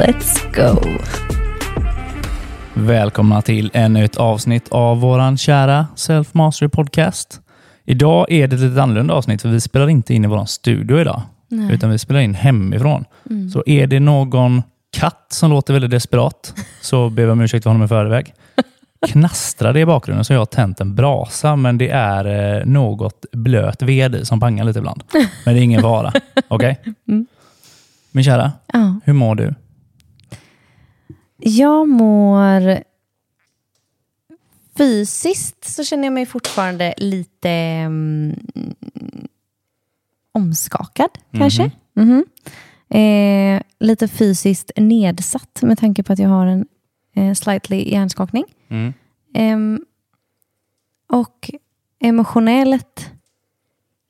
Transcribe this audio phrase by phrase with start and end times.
[0.00, 0.80] Let's go!
[2.74, 7.40] Välkomna till ännu ett avsnitt av våran kära Self Mastery Podcast.
[7.84, 11.00] Idag är det ett lite annorlunda avsnitt för vi spelar inte in i våran studio
[11.00, 11.22] idag.
[11.48, 11.74] Nej.
[11.74, 13.04] Utan vi spelar in hemifrån.
[13.30, 13.50] Mm.
[13.50, 17.70] Så är det någon katt som låter väldigt desperat så ber vi om ursäkt för
[17.70, 18.34] honom i förväg.
[19.08, 23.24] Knastrar det i bakgrunden så har jag tänt en brasa men det är eh, något
[23.32, 25.02] blöt ved i som pangar lite ibland.
[25.44, 26.12] Men det är ingen fara.
[26.48, 26.80] Okej?
[27.08, 27.26] Mm.
[28.12, 29.00] Min kära, Ja.
[29.04, 29.54] hur mår du?
[31.40, 32.82] Jag mår...
[34.76, 38.36] Fysiskt så känner jag mig fortfarande lite mm,
[40.32, 41.70] omskakad kanske.
[41.94, 42.24] Mhm.
[42.88, 46.66] Eh, lite fysiskt nedsatt med tanke på att jag har en
[47.14, 48.44] eh, slightly hjärnskakning.
[48.68, 48.92] Mm.
[49.34, 49.84] Ehm,
[51.08, 51.50] och
[52.00, 53.10] emotionellt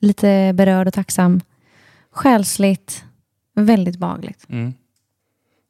[0.01, 1.41] lite berörd och tacksam.
[2.11, 3.05] Själsligt
[3.55, 4.47] väldigt behagligt.
[4.49, 4.75] Mm.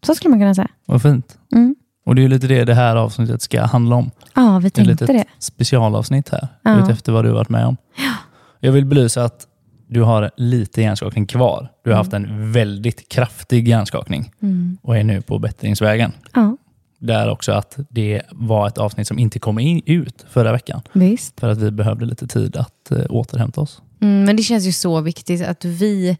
[0.02, 0.68] Så skulle man kunna säga.
[0.86, 1.38] Vad fint.
[1.52, 1.74] Mm.
[2.06, 4.10] Och det är lite det det här avsnittet ska handla om.
[4.34, 5.24] Ja, vi Ett tänkte litet det.
[5.38, 6.84] specialavsnitt här, Ja.
[6.84, 7.76] utefter vad du har varit med om.
[8.60, 9.46] Jag vill belysa att
[9.88, 11.70] du har lite hjärnskakning kvar.
[11.84, 14.78] Du har haft en väldigt kraftig hjärnskakning Mm.
[14.82, 16.12] och är nu på bättringsvägen.
[16.34, 16.56] Ja,
[16.98, 20.80] Där också att det var ett avsnitt som inte kom in, ut förra veckan.
[20.92, 21.40] visst.
[21.40, 23.82] För att vi behövde lite tid att eh, återhämta oss.
[24.00, 26.18] Mm, men det känns ju så viktigt att vi,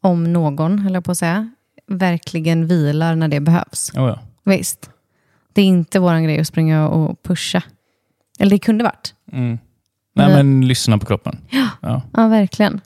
[0.00, 1.50] om någon, höll jag på att säga,
[1.98, 3.90] verkligen vilar när det behövs.
[3.94, 4.18] Oh ja.
[4.44, 4.90] Visst.
[5.52, 7.62] Det är inte vår grej att springa och pusha.
[8.38, 9.14] Eller det kunde varit.
[9.32, 9.58] mm.
[10.14, 10.36] Nej, Nej.
[10.44, 11.38] men lyssna på kroppen.
[11.80, 12.02] Ja.
[12.12, 12.80] Ja, verkligen.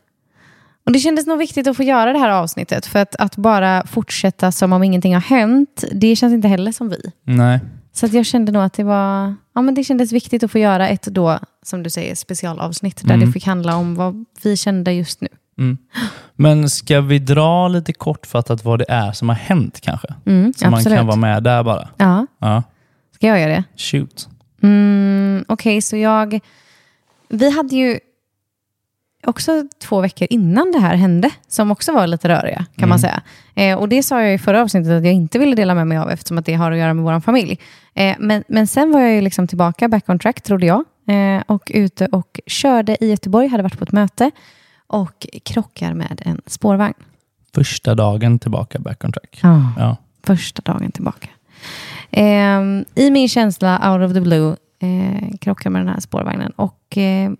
[0.86, 2.86] Och Det kändes nog viktigt att få göra det här avsnittet.
[2.86, 6.88] För att, att bara fortsätta som om ingenting har hänt, det känns inte heller som
[6.88, 7.00] vi.
[7.24, 7.60] Nej.
[7.92, 10.58] Så att jag kände nog att det var, ja men det kändes viktigt att få
[10.58, 12.96] göra ett då, som du säger, specialavsnitt.
[13.04, 13.26] Där Mm.
[13.26, 15.28] det fick handla om vad vi kände just nu.
[15.58, 15.78] Mm.
[16.34, 20.08] Men ska vi dra lite kortfattat vad det är som har hänt kanske?
[20.26, 21.88] Mm, Så man kan vara med där bara.
[21.96, 22.62] Ja, Ja.
[23.14, 23.64] ska jag göra det?
[23.76, 24.28] Shoot.
[24.62, 26.40] Mm, Okej, så jag...
[27.28, 27.98] Vi hade ju
[29.26, 33.22] också två veckor innan det här hände, som också var lite röriga, kan man säga.
[33.54, 35.98] Eh, och det sa jag i förra avsnittet att jag inte ville dela med mig
[35.98, 37.58] av, eftersom att det har att göra med vår familj.
[37.94, 40.84] Eh, men, men sen var jag ju liksom tillbaka, back on track, trodde jag.
[41.08, 44.30] Eh, och ute och körde i Göteborg, hade varit på ett möte
[44.86, 46.94] och krockar med en spårvagn.
[47.54, 49.38] Första dagen tillbaka back on track.
[49.42, 49.72] Ja.
[49.78, 49.96] Ja.
[50.22, 51.28] första dagen tillbaka.
[52.10, 56.52] Ehm, I min känsla, out of the blue, eh, krockar med den här spårvagnen.
[56.56, 57.30] Och eh,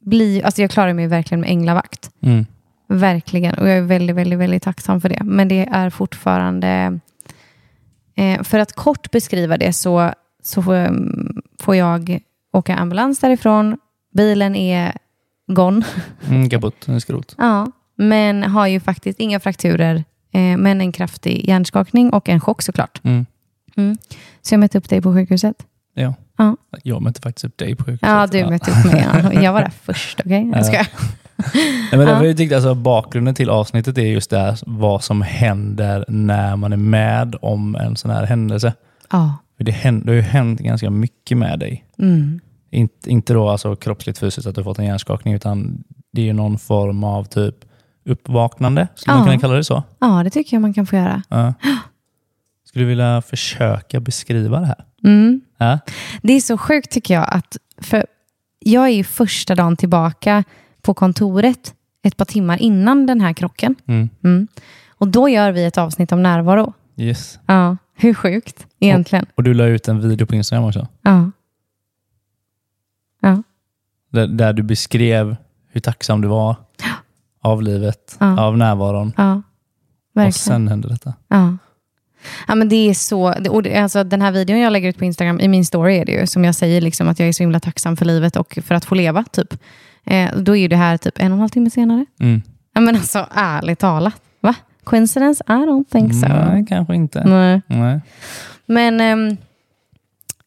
[0.00, 2.10] blir, alltså jag klarar mig verkligen med änglavakt.
[2.20, 2.46] Mm.
[2.88, 3.54] Verkligen.
[3.54, 5.20] Och jag är väldigt, väldigt, väldigt tacksam för det.
[5.24, 6.98] Men det är fortfarande...
[8.14, 12.20] Eh, för att kort beskriva det så, så får, mm, får jag
[12.52, 13.78] åka ambulans därifrån.
[14.14, 14.96] Bilen är
[15.46, 15.84] gone.
[16.28, 17.34] Mm, kaputt, skrot.
[17.38, 17.66] Ja,
[17.96, 23.00] men har ju faktiskt inga frakturer, eh, men en kraftig hjärnskakning och en chock såklart.
[23.04, 23.26] Mm.
[23.76, 23.96] Mm.
[24.42, 25.56] Så jag mötte upp dig på sjukhuset.
[25.94, 26.14] Ja.
[26.36, 26.56] Ja.
[26.82, 28.08] Jag mötte faktiskt upp dig på sjukhuset.
[28.08, 29.06] Ja, du mötte upp mig.
[29.12, 29.32] Ja.
[29.42, 30.50] Jag var där först, okej?
[30.54, 30.76] Jag ska.
[31.54, 35.22] Nej, men därför jag tyckte alltså bakgrunden till avsnittet är just det här, vad som
[35.22, 38.74] händer när man är med om en sån här händelse.
[39.10, 39.36] Ja.
[39.56, 41.84] För det, händer, det har ju hänt ganska mycket med dig.
[41.98, 42.40] Mm.
[42.72, 46.58] Inte, inte då alltså kroppsligt fysiskt att du fått en hjärnskakning, utan det är någon
[46.58, 47.54] form av typ
[48.04, 48.88] uppvaknande.
[48.94, 49.30] Skulle man Ja.
[49.30, 49.82] kunna kalla det så?
[49.98, 51.22] ja, det tycker jag man kan få göra.
[51.28, 51.54] Ja.
[52.64, 54.84] Skulle du vilja försöka beskriva det här?
[55.04, 55.40] Mm.
[55.58, 55.78] Ja?
[56.22, 58.06] Det är så sjukt tycker jag att, för
[58.58, 60.44] jag är ju första dagen tillbaka
[60.82, 63.74] på kontoret ett par timmar innan den här krocken.
[63.86, 64.08] Mm.
[64.24, 64.48] Mm.
[64.90, 66.72] Och då gör vi ett avsnitt om närvaro.
[66.96, 67.38] Yes.
[67.46, 69.26] Ja, hur sjukt egentligen.
[69.34, 70.88] Och du la ut en video på Instagram också.
[71.02, 71.30] Ja.
[74.12, 75.36] Där, där du beskrev
[75.72, 76.56] hur tacksam du var
[77.42, 78.40] av livet, Ja.
[78.40, 79.12] av närvaron.
[79.16, 79.42] Ja,
[80.14, 80.28] verkligen.
[80.28, 81.14] Och sen hände detta.
[81.28, 81.56] Ja.
[82.48, 85.04] Ja, men det är så, och det, alltså, den här videon jag lägger ut på
[85.04, 87.42] Instagram, i min story är det ju, som jag säger, liksom, att jag är så
[87.42, 89.24] himla tacksam för livet och för att få leva.
[89.32, 89.54] typ.
[90.04, 92.06] Eh, då är ju det här typ en och en halv timme senare.
[92.20, 92.42] Mm.
[92.74, 94.14] Ja, men alltså ärligt talat.
[94.40, 94.54] Va?
[94.84, 95.44] Coincidence?
[95.48, 96.28] I don't think so.
[96.28, 97.24] Nej, kanske inte.
[97.24, 97.62] Nej.
[97.66, 98.00] Nej.
[98.66, 99.36] Men ehm,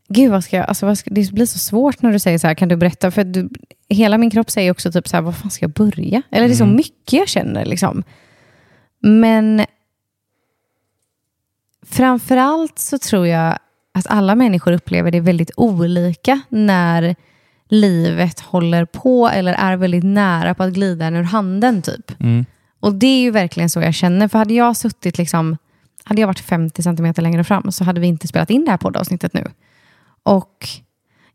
[0.07, 2.48] gud, vad ska jag, alltså, vad ska, det blir så svårt när du säger så
[2.48, 3.12] här, kan du berätta?
[3.12, 3.50] För du,
[3.90, 6.22] hela min kropp säger också typ så här, vad fan ska jag börja?
[6.31, 6.75] Eller det är så Mm.
[6.75, 8.04] mycket jag känner liksom.
[9.00, 9.66] Men
[11.86, 13.57] framförallt så tror jag
[13.94, 17.16] att alla människor upplever det väldigt olika när
[17.69, 22.22] livet håller på eller är väldigt nära på att glida en ur handen typ.
[22.22, 22.46] Mm.
[22.80, 24.28] Och det är ju verkligen så jag känner.
[24.28, 25.58] För hade jag suttit liksom,
[26.04, 28.78] hade jag varit 50 centimeter längre fram så hade vi inte spelat in det här
[28.78, 29.48] poddavsnittet nu.
[30.25, 30.68] Och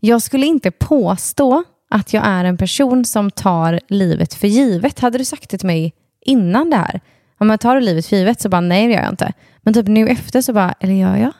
[0.00, 5.00] jag skulle inte påstå att jag är en person som tar livet för givet.
[5.00, 7.00] Hade du sagt det till mig innan det här,
[7.38, 9.32] om jag tar livet för givet så bara nej det gör jag inte.
[9.62, 11.32] Men typ nu efter så bara, eller gör jag?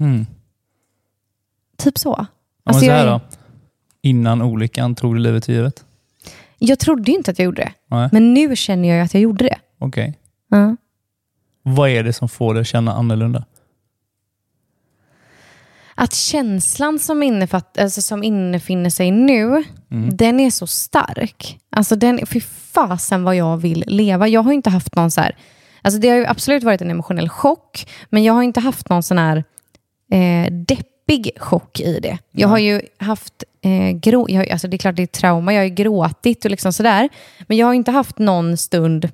[0.00, 0.26] Mm.
[1.78, 2.26] Typ så.
[2.64, 3.20] Alltså, så jag, här är- då.
[4.02, 5.84] Innan olyckan tog du livet för givet?
[6.58, 7.72] jag trodde ju inte att jag gjorde det.
[7.86, 8.08] Nej.
[8.12, 9.58] Men nu känner jag att jag gjorde det.
[9.78, 10.18] Okej.
[10.48, 10.76] Ja.
[11.62, 13.44] Vad är det som får dig att känna annorlunda?
[16.02, 20.16] Att känslan som, innefatt, alltså som innefinner sig nu, Mm.
[20.16, 21.58] den är så stark.
[21.70, 22.40] Alltså den, fy
[22.72, 24.28] fasen vad jag vill leva.
[24.28, 25.36] Jag har inte haft någon så här,
[25.82, 29.02] alltså det har ju absolut varit en emotionell chock, men jag har inte haft någon
[29.02, 29.44] sån här
[30.12, 32.18] eh, deppig chock i det.
[32.30, 35.60] Jag har ju haft, eh, grå, jag, alltså det är klart det är trauma, jag
[35.60, 37.08] har ju gråtit och liksom sådär,
[37.46, 39.08] men jag har inte haft någon stund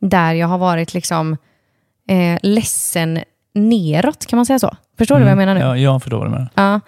[0.00, 1.36] där jag har varit liksom
[2.08, 3.20] eh, ledsen
[3.54, 4.76] neråt, kan man säga så?
[4.98, 5.60] Förstår du vad jag menar nu?
[5.60, 6.48] Ja, jag förstår vad du menar.
[6.54, 6.80] Ja.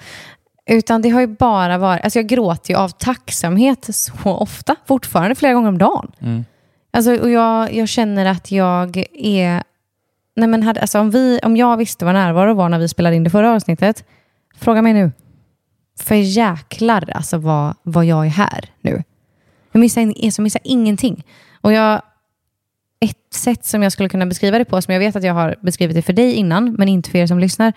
[0.71, 5.35] Utan det har ju bara varit, alltså jag gråter ju av tacksamhet så ofta, fortfarande
[5.35, 6.13] flera gånger om dagen.
[6.21, 6.45] Mm.
[6.91, 9.63] Alltså, och jag, jag känner att jag är,
[10.37, 13.17] nej men hade, alltså om, vi, om jag visste vad närvaro var när vi spelade
[13.17, 14.05] in det förra avsnittet,
[14.59, 15.13] fråga mig nu.
[16.01, 19.03] För jäklar alltså vad, vad jag är här nu.
[19.73, 21.25] Jag missar, in- jag missar ingenting.
[21.61, 22.03] Och jag,
[23.01, 25.57] ett sätt som jag skulle kunna beskriva det på, som jag vet att jag har
[25.61, 27.73] beskrivit det för dig innan, men inte för er som lyssnar,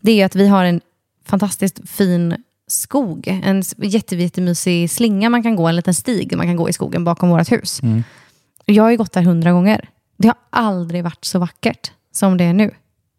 [0.00, 0.80] det är att vi har en
[1.24, 3.40] fantastiskt fin skog.
[3.44, 7.04] En jätte, jättemysig slinga man kan gå, en liten stig man kan gå i skogen
[7.04, 7.82] bakom vårt hus.
[7.82, 8.04] Mm.
[8.64, 9.88] Jag har ju gått där hundra gånger.
[10.16, 12.74] Det har aldrig varit så vackert som det är nu.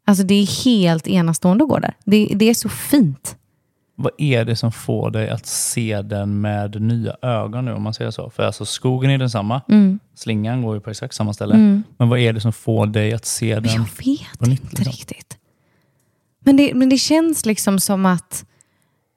[0.05, 1.93] Alltså det är helt enastående att gå där.
[2.05, 3.35] Det, det är så fint.
[3.95, 7.93] Vad är det som får dig att se den med nya ögon nu om man
[7.93, 8.29] säger så?
[8.29, 9.61] För alltså skogen är densamma.
[9.69, 9.99] Mm.
[10.15, 11.83] Slingan går ju på exakt samma ställe.
[11.97, 13.71] Men vad är det som får dig att se Men den?
[13.71, 14.91] jag vet på nytt, inte liksom.
[14.91, 15.37] riktigt.
[16.39, 18.45] Men det, men det känns liksom som att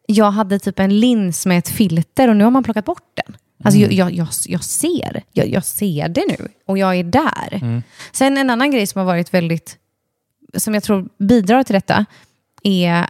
[0.06, 3.36] jag hade typ en lins med ett filter och nu har man plockat bort den.
[3.64, 7.82] Alltså jag, jag, jag, jag ser jag, jag ser det nu och jag är där.
[8.12, 9.76] Sen en annan grej som har varit väldigt,
[10.56, 12.06] som jag tror bidrar till detta,
[12.62, 13.06] är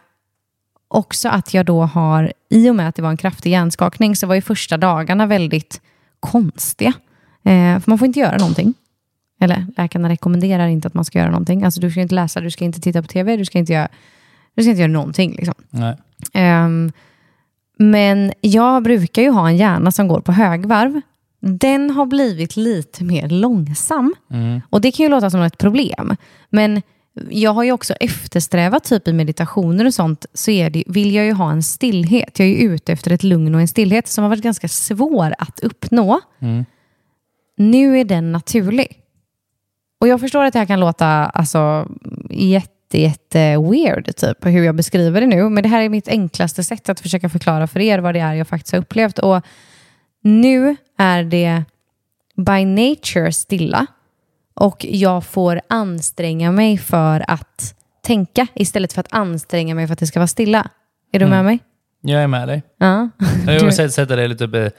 [0.88, 4.26] också att jag då har, i och med att det var en kraftig hjärnskakning, så
[4.26, 5.80] var ju första dagarna väldigt
[6.20, 6.92] konstiga.
[7.44, 8.74] Eh, för man får inte göra någonting.
[9.40, 11.64] Eller läkarna rekommenderar inte att man ska göra någonting.
[11.64, 13.88] Alltså du ska inte läsa, du ska inte titta på tv, du ska inte göra,
[14.54, 15.32] du ska inte göra någonting.
[15.32, 15.54] Liksom.
[16.32, 16.92] Ehm,
[17.78, 21.00] men jag brukar ju ha en hjärna som går på högvarv.
[21.40, 24.14] Den har blivit lite mer långsam.
[24.30, 24.60] Mm.
[24.70, 26.16] Och det kan ju låta som ett problem.
[26.50, 26.82] Men
[27.30, 31.24] jag har ju också eftersträvat typ i meditationer och sånt så är det, vill jag
[31.24, 32.38] ju ha en stillhet.
[32.38, 35.34] Jag är ju ute efter ett lugn och en stillhet som har varit ganska svår
[35.38, 36.20] att uppnå.
[36.38, 36.64] Mm.
[37.56, 39.00] Nu är den naturlig.
[40.00, 41.88] Och jag förstår att det här kan låta alltså,
[42.30, 45.48] jätte, jätte weird typ, hur jag beskriver det nu.
[45.48, 48.34] Men det här är mitt enklaste sätt att försöka förklara för er vad det är
[48.34, 49.18] jag faktiskt har upplevt.
[49.18, 49.44] Och
[50.22, 51.64] nu är det
[52.36, 53.86] by nature stilla.
[54.60, 59.98] Och jag får anstränga mig för att tänka istället för att anstränga mig för att
[59.98, 60.70] det ska vara stilla.
[61.12, 61.58] Är du med mig?
[62.00, 62.62] Jag är med dig.
[62.78, 63.08] Ja.
[63.46, 64.70] Jag vill sätta, det lite,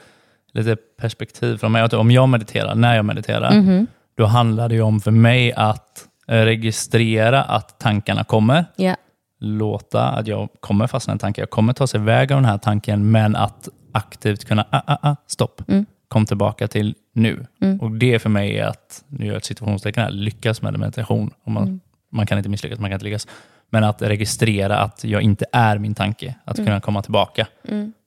[0.52, 1.82] lite perspektiv från mig.
[1.84, 3.86] Om jag mediterar, när jag mediterar, Mhm.
[4.16, 8.64] då handlar det ju om för mig att eh, registrera att tankarna kommer.
[8.76, 8.96] ja.
[9.42, 11.40] Låta att jag kommer fastna i en tanke.
[11.42, 14.96] Jag kommer ta sig iväg av den här tanken, men att aktivt kunna, ah, ah,
[15.10, 15.62] ah, stopp.
[15.68, 15.86] Mm.
[16.08, 17.46] Kom tillbaka till nu.
[17.80, 21.30] Och det för mig är att, nu gör jag ett situationstecken här, lyckas med meditation.
[21.44, 21.80] Om man, Mm.
[22.12, 23.26] man kan inte misslyckas, man kan inte lyckas.
[23.70, 26.34] Men att registrera att jag inte är min tanke.
[26.44, 26.66] Att Mm.
[26.66, 27.46] kunna komma tillbaka.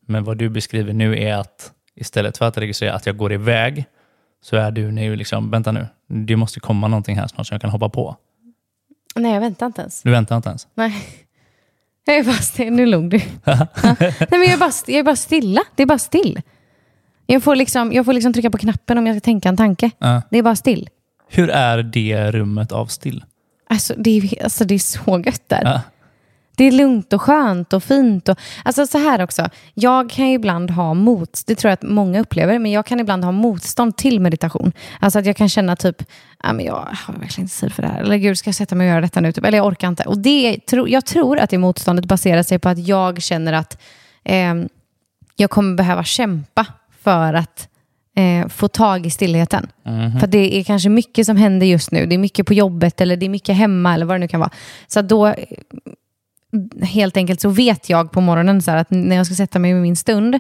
[0.07, 3.85] Men vad du beskriver nu är att istället för att registrera att jag går iväg,
[4.41, 7.61] så är du nu liksom, vänta nu, det måste komma någonting här snart som jag
[7.61, 8.17] kan hoppa på.
[9.15, 10.01] Nej, jag väntar inte ens.
[10.01, 10.67] Du väntar inte ens.
[10.73, 10.93] Nej.
[12.05, 12.73] Jag är bara still.
[12.73, 13.17] Nu log du.
[13.43, 13.67] ja.
[13.83, 15.61] Nej, men jag, är bara, jag är bara stilla.
[15.75, 16.41] Det är bara still.
[17.25, 19.91] Jag får, liksom, jag får liksom trycka på knappen om jag ska tänka en tanke.
[19.97, 20.21] Ja.
[20.29, 20.89] Det är bara still.
[21.29, 23.23] Hur är det rummet av still?
[23.69, 25.61] Alltså det, är, alltså, det är så gött där.
[25.63, 25.81] Ja.
[26.55, 28.29] Det är lugnt och skönt och fint.
[28.29, 29.49] Och, alltså så här också.
[29.73, 33.23] Jag kan ibland ha mot, det tror jag att många upplever, men jag kan ibland
[33.23, 34.71] ha motstånd till meditation.
[34.99, 36.03] Alltså att jag kan känna typ,
[36.43, 38.01] men jag har verkligen inte tid för det här.
[38.01, 39.31] Eller gud, ska jag sätta mig och göra detta nu?
[39.31, 39.45] Typ.
[39.45, 40.03] Eller jag orkar inte.
[40.03, 43.81] Och det, jag tror att det motståndet baserar sig på att jag känner att
[44.23, 44.69] ehm,
[45.35, 46.65] jag kommer behöva kämpa
[47.03, 47.69] för att
[48.15, 49.67] eh, få tag i stillheten.
[49.85, 50.19] Mhm.
[50.19, 52.05] För det är kanske mycket som händer just nu.
[52.05, 54.39] Det är mycket på jobbet eller det är mycket hemma eller vad det nu kan
[54.39, 54.51] vara.
[54.87, 55.35] Så då, eh,
[56.81, 59.73] helt enkelt så vet jag på morgonen så här att när jag ska sätta mig
[59.73, 60.39] med min stund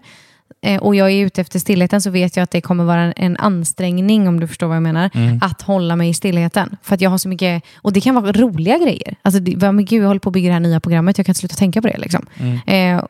[0.61, 3.13] eh, och jag är ute efter stillheten så vet jag att det kommer vara en,
[3.15, 5.09] en ansträngning, om du förstår vad jag menar,
[5.41, 6.77] att hålla mig i stillheten.
[6.81, 9.15] För att jag har så mycket, och det kan vara roliga grejer.
[9.21, 11.25] Alltså, det, vad- men gud, jag håller på att bygga det här nya programmet, jag
[11.25, 11.97] kan inte sluta tänka på det.
[11.97, 12.25] Liksom.
[12.67, 13.03] Eh,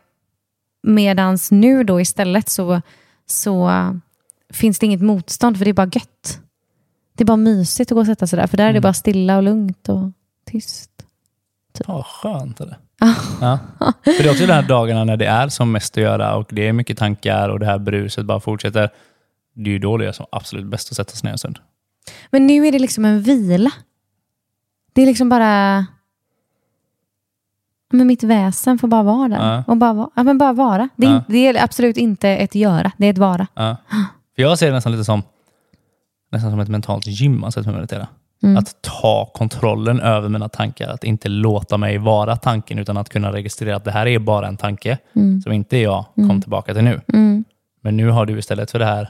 [0.87, 2.81] medans nu då istället så,
[3.33, 3.71] så
[4.53, 6.39] finns det inget motstånd, för det är bara gött.
[7.15, 8.93] Det är bara mysigt att gå och sätta sig där, för där är det bara
[8.93, 10.11] stilla och lugnt och
[10.51, 10.89] tyst.
[11.87, 12.77] Ja, skönt är det.
[13.41, 13.59] Ja.
[14.03, 16.49] För det är också de här dagarna när det är som mest att göra och
[16.51, 18.89] det är mycket tankar och det här bruset bara fortsätter.
[19.55, 21.59] Det är ju då det är som absolut bäst att sätta sig ner en stund.
[22.31, 23.71] Men nu är det liksom en vila.
[24.93, 25.85] Det är liksom bara...
[27.93, 29.55] Men mitt väsen får bara vara där.
[29.55, 29.63] Ja.
[29.67, 30.09] Och bara, vara.
[30.15, 30.89] Ja, men bara vara.
[30.95, 31.15] Det är, Ja.
[31.17, 33.47] inte- det är absolut inte ett göra, det är ett vara.
[33.53, 33.75] Ja.
[34.35, 35.21] För jag ser det nästan lite som
[36.31, 38.07] nästan som ett mentalt gym, alltså att meditera.
[38.43, 38.57] Mm.
[38.57, 43.31] Att ta kontrollen över mina tankar, att inte låta mig vara tanken utan att kunna
[43.33, 44.97] registrera att det här är bara en tanke
[45.43, 47.01] som inte jag kom tillbaka till nu.
[47.13, 47.43] Mm.
[47.81, 49.09] Men nu har du istället för det här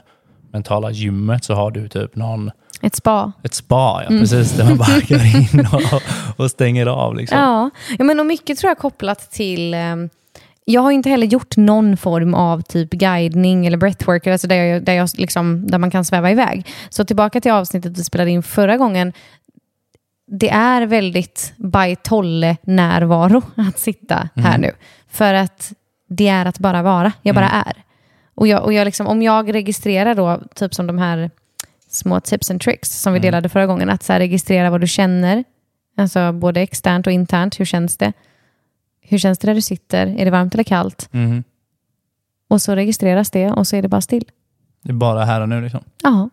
[0.52, 2.50] mentala gymmet så har du typ någon,
[2.86, 3.32] Ett spa.
[3.42, 4.14] ett spa, Mm.
[4.14, 6.02] ja, precis, där man bara går in och,
[6.44, 7.14] och stänger av.
[7.16, 7.38] Liksom.
[7.38, 9.74] Ja, ja men och mycket tror jag kopplat till...
[9.74, 10.08] ehm,
[10.64, 14.84] jag har inte heller gjort någon form av typ guidning eller breathwork, alltså där, jag,
[14.84, 16.66] där, jag liksom, där man kan sväva iväg.
[16.90, 19.12] Så tillbaka till avsnittet vi spelade in förra gången.
[20.26, 24.70] Det är väldigt by tolle närvaro att sitta här nu.
[25.10, 25.72] För att
[26.08, 27.12] det är att bara vara.
[27.22, 27.72] Jag bara är.
[28.34, 31.30] Och, jag, och jag liksom, om jag registrerar då, typ som de här
[31.94, 34.86] små tips and tricks som vi delade förra gången, att så här, registrera vad du
[34.86, 35.44] känner,
[35.96, 38.12] alltså både externt och internt, hur känns det?
[39.00, 40.06] Hur känns det där du sitter?
[40.06, 41.08] Är det varmt eller kallt?
[41.12, 41.44] Mhm.
[42.48, 44.24] Och så registreras det och så är det bara still.
[44.82, 45.60] Det är bara här och nu.
[45.60, 45.80] Liksom.
[46.02, 46.30] Ja.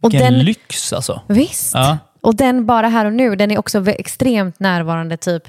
[0.00, 1.22] Och Vilken den, lyx alltså.
[1.26, 1.74] visst.
[1.74, 1.98] Ja.
[2.20, 5.48] Och den bara här och nu, den är också extremt närvarande typ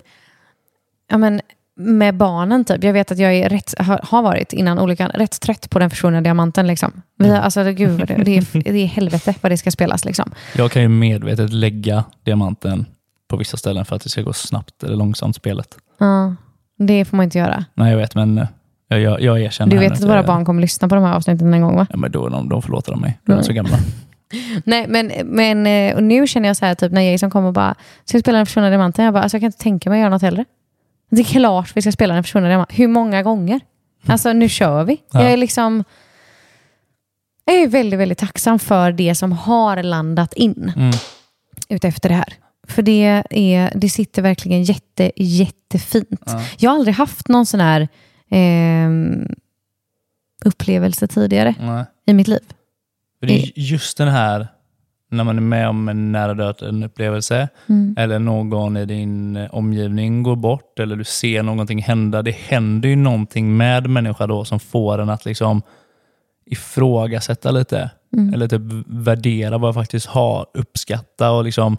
[1.10, 1.42] ja, men,
[1.80, 2.66] med barnen.
[2.66, 2.84] Typ.
[2.84, 6.22] Jag vet att jag är rätt, har, varit innan olyckan rätt trött på den försvunna
[6.22, 6.68] diamanten.
[6.68, 7.02] Liksom.
[7.18, 10.06] Vi har, alltså, gud, det, det, är, det är helvete vad det ska spelas.
[10.06, 10.32] Liksom.
[10.56, 12.86] Jag kan ju medvetet lägga diamanten
[13.30, 15.78] på vissa ställen för att det ska gå snabbt eller långsamt spelet.
[16.00, 16.36] Ja,
[16.78, 17.66] det får man inte göra.
[17.74, 18.48] Nej, jag vet, men eh,
[18.88, 21.14] jag, jag, jag erkänner Du vet att jag våra barn kommer lyssna på de här
[21.14, 21.88] avsnitten en gång va?
[21.90, 23.20] Ja, men då, de, de förlåter de mig.
[23.26, 23.78] De är så gamla.
[24.64, 27.76] Nej, men, men eh, nu känner jag så här, typ när Jason kommer och bara,
[28.06, 29.06] ska vi spela den försvunna diamanten?
[29.06, 30.46] Jag bara, alltså, jag kan inte tänka mig att göra något hellre.
[31.10, 32.78] Det är klart vi ska spela den försvunna diamanten.
[32.78, 33.60] Hur många gånger?
[34.06, 34.98] Alltså nu kör vi.
[35.12, 35.24] Ja.
[35.24, 35.84] Jag är liksom,
[37.46, 40.92] jag är väldigt, väldigt tacksam för det som har landat in Mm.
[41.70, 42.34] utefter det här.
[42.68, 46.22] För det, är, det sitter verkligen jätte, jättefint.
[46.26, 46.42] Ja.
[46.58, 47.88] Jag har aldrig haft någon sån här
[48.30, 49.36] ehm,
[50.46, 51.86] upplevelse tidigare Nej.
[52.06, 52.40] i mitt liv.
[53.20, 54.48] För det är just den här,
[55.12, 57.96] när man är med om en nära döden upplevelse, Mm.
[57.98, 62.22] eller någon i din eh, omgivning går bort, eller du ser någonting hända.
[62.22, 65.62] Det händer ju någonting med människa då som får en att liksom
[66.46, 67.90] ifrågasätta lite.
[68.14, 68.34] Mm.
[68.34, 71.78] Eller typ värdera vad jag faktiskt har, uppskatta och liksom,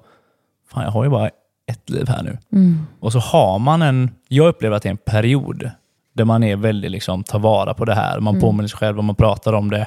[0.73, 1.31] fan jag har ju bara
[1.67, 2.39] ett liv här nu.
[2.53, 2.87] Mm.
[3.01, 5.71] Och så har man en, jag upplever att det är en period
[6.15, 8.21] där man är väldigt liksom, tar vara på det här.
[8.21, 9.87] Man påminner sig själv och man pratar om det.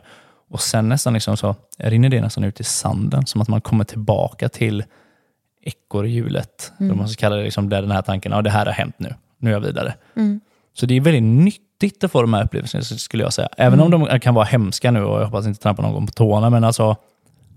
[0.53, 3.25] Och sen nästan liksom så rinner det nästan ut i sanden.
[3.25, 4.83] Som att man kommer tillbaka till
[5.61, 6.71] ekorrhjulet.
[6.79, 6.97] Mm.
[6.97, 9.15] Man ska kalla det liksom, där den här tanken, ja det här har hänt nu.
[9.37, 9.93] Nu är jag vidare.
[10.15, 10.41] Mm.
[10.73, 13.49] Så det är väldigt nyttigt att få de här upplevelserna skulle jag säga.
[13.57, 16.49] Även om de kan vara hemska nu och jag hoppas inte trampa någon på tårna.
[16.49, 16.95] Men alltså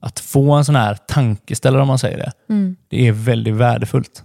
[0.00, 2.32] att få en sån här tankeställare om man säger det.
[2.48, 2.76] Mm.
[2.88, 4.22] Det är väldigt värdefullt.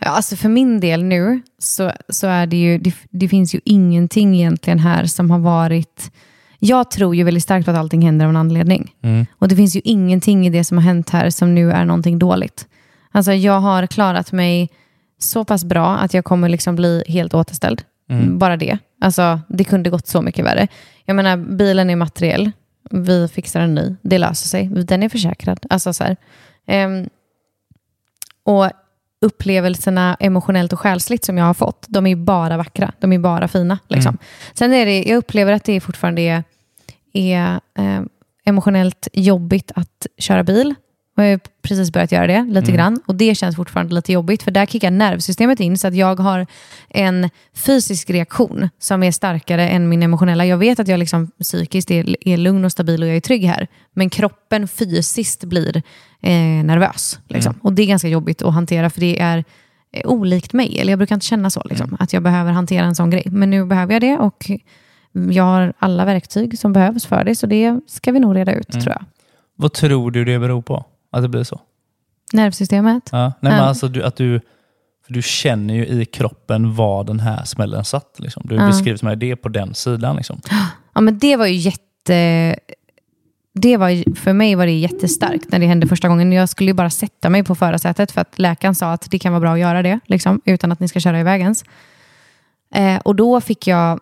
[0.00, 3.60] Ja, alltså för min del nu så, så är det ju, det, det finns ju
[3.64, 6.12] ingenting egentligen här som har varit...
[6.62, 8.94] Jag tror ju väldigt starkt på att allting händer av en anledning.
[9.02, 9.26] Mm.
[9.38, 12.18] Och det finns ju ingenting i det som har hänt här som nu är någonting
[12.18, 12.66] dåligt.
[13.10, 14.68] Alltså jag har klarat mig
[15.18, 17.82] så pass bra att jag kommer liksom bli helt återställd.
[18.10, 18.38] Mm.
[18.38, 18.78] Bara det.
[19.00, 20.68] Alltså det kunde gått så mycket värre.
[21.04, 22.50] Jag menar, bilen är materiell.
[22.90, 23.94] Vi fixar en ny.
[24.02, 24.66] Det löser sig.
[24.66, 25.66] Den är försäkrad.
[25.70, 26.16] Alltså så här.
[26.66, 27.08] Ehm,
[28.44, 28.70] och
[29.20, 32.92] upplevelserna emotionellt och själsligt som jag har fått, de är bara vackra.
[32.98, 33.78] De är bara fina.
[33.88, 34.18] Liksom.
[34.54, 36.44] Sen är det, jag upplever att det fortfarande är,
[37.12, 38.00] är eh,
[38.44, 40.74] emotionellt jobbigt att köra bil.
[41.24, 43.00] Jag har precis börjat göra det lite grann.
[43.06, 44.42] Och det känns fortfarande lite jobbigt.
[44.42, 45.78] För där kickar nervsystemet in.
[45.78, 46.46] Så att jag har
[46.88, 50.46] en fysisk reaktion som är starkare än min emotionella.
[50.46, 53.44] Jag vet att jag liksom psykiskt är, är lugn och stabil och jag är trygg
[53.44, 53.66] här.
[53.92, 55.76] Men kroppen fysiskt blir
[56.22, 56.32] eh,
[56.64, 57.18] nervös.
[57.28, 57.54] Liksom.
[57.62, 58.90] Och det är ganska jobbigt att hantera.
[58.90, 59.44] För det är
[59.92, 60.78] eh, olikt mig.
[60.80, 61.62] Eller jag brukar inte känna så.
[61.70, 63.22] Liksom, Att jag behöver hantera en sån grej.
[63.26, 64.16] Men nu behöver jag det.
[64.18, 64.50] Och
[65.30, 68.74] jag har alla verktyg som behövs för det, så det ska vi nog reda ut
[68.74, 68.84] Mm.
[68.84, 69.04] tror jag.
[69.56, 70.84] Vad tror du det beror på?
[71.10, 71.60] Att det blir så?
[72.32, 73.08] Nervsystemet?
[73.12, 73.32] Ja.
[73.40, 74.40] Nej, men alltså du, att du,
[75.06, 78.16] för du känner ju i kroppen var den här smällen satt.
[78.18, 78.42] Liksom.
[78.46, 78.66] Du Ja.
[78.66, 80.16] beskriver som det på den sidan.
[80.16, 80.40] Liksom.
[80.94, 82.56] Ja, men det var ju jätte...
[83.54, 86.32] Det var, för mig var det jättestarkt när det hände första gången.
[86.32, 89.32] Jag skulle ju bara sätta mig på förarsätet för att läkaren sa att det kan
[89.32, 91.64] vara bra att göra det, liksom, utan att ni ska köra iväg ens.
[92.74, 94.00] Eh, och då fick jag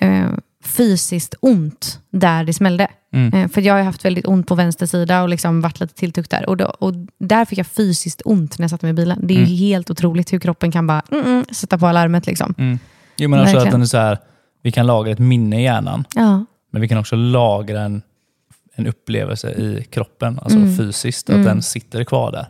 [0.00, 0.26] eh,
[0.64, 2.88] fysiskt ont där det smällde.
[3.12, 3.34] Mm.
[3.34, 6.30] Eh, för jag har haft väldigt ont på vänster sida och liksom varit lite tilltuggt
[6.30, 6.48] där.
[6.48, 9.20] Och, då, och där fick jag fysiskt ont när jag satte mig i bilen.
[9.22, 12.26] Det är ju helt otroligt hur kroppen kan bara mm, mm, sätta på alarmet.
[12.26, 12.54] Liksom.
[12.58, 12.78] Mm.
[13.16, 13.72] Jo, men också att Verkligen.
[13.72, 14.18] den är så här,
[14.62, 16.44] vi kan lagra ett minne i hjärnan, Ja.
[16.72, 18.02] men vi kan också lagra en,
[18.74, 20.76] en upplevelse i kroppen, alltså Mm.
[20.76, 21.46] fysiskt, att Mm.
[21.46, 22.46] den sitter kvar där.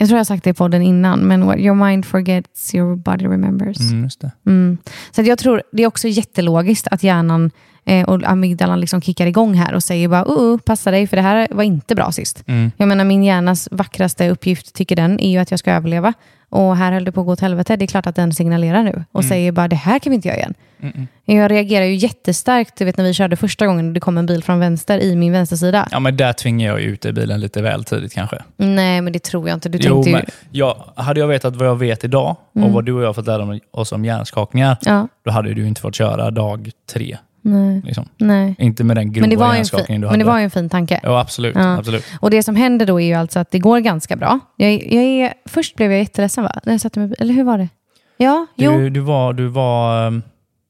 [0.00, 2.96] Jag tror jag har sagt det i podden innan, men what your mind forgets, your
[2.96, 3.80] body remembers.
[3.80, 4.08] Mm.
[4.46, 4.78] Mm.
[5.10, 7.50] Så jag tror det är också jättelogiskt att hjärnan
[7.84, 11.16] eh, och amygdalan liksom kickar igång här och säger bara uh, uh, passa dig för
[11.16, 12.44] det här var inte bra sist.
[12.46, 12.70] Mm.
[12.76, 16.14] Jag menar min hjärnas vackraste uppgift tycker den är ju att jag ska överleva.
[16.50, 17.76] Och här höll det på att gå åt helvete.
[17.76, 20.28] Det är klart att den signalerar nu och säger bara det här kan vi inte
[20.28, 20.54] göra igen.
[20.80, 21.06] Mm, mm.
[21.24, 24.26] Jag reagerar ju jättestarkt, du vet när vi körde första gången och det kom en
[24.26, 25.88] bil från vänster i min vänstersida.
[25.90, 28.38] Ja, men där tvingar jag ut i bilen lite väl tidigt kanske.
[28.56, 29.68] Nej men det tror jag inte.
[29.68, 30.58] Du Jo, tänkte ju...
[30.60, 32.68] jag, hade jag vetat vad jag vet idag Mm.
[32.68, 35.66] och vad du och jag har fått lära oss om hjärnskakningar, Ja, då hade du
[35.68, 37.16] inte fått köra dag tre.
[37.42, 38.08] Nej, Liksom.
[38.18, 38.54] nej.
[38.58, 40.24] Inte med den grova Men det, var ju en hjärnskakning fin, du men hade.
[40.24, 41.00] det var ju en fin tanke.
[41.02, 41.54] Ja, absolut.
[41.56, 41.78] Ja.
[41.78, 42.04] absolut.
[42.20, 44.38] Och det som händer då är ju alltså att det går ganska bra.
[44.56, 46.60] Jag, jag är, först blev jag jätteledsen va?
[46.64, 47.68] När jag satte mig, eller hur var det?
[48.16, 48.72] Ja, jo.
[48.78, 49.32] Du, du var...
[49.32, 50.22] Du var ehm,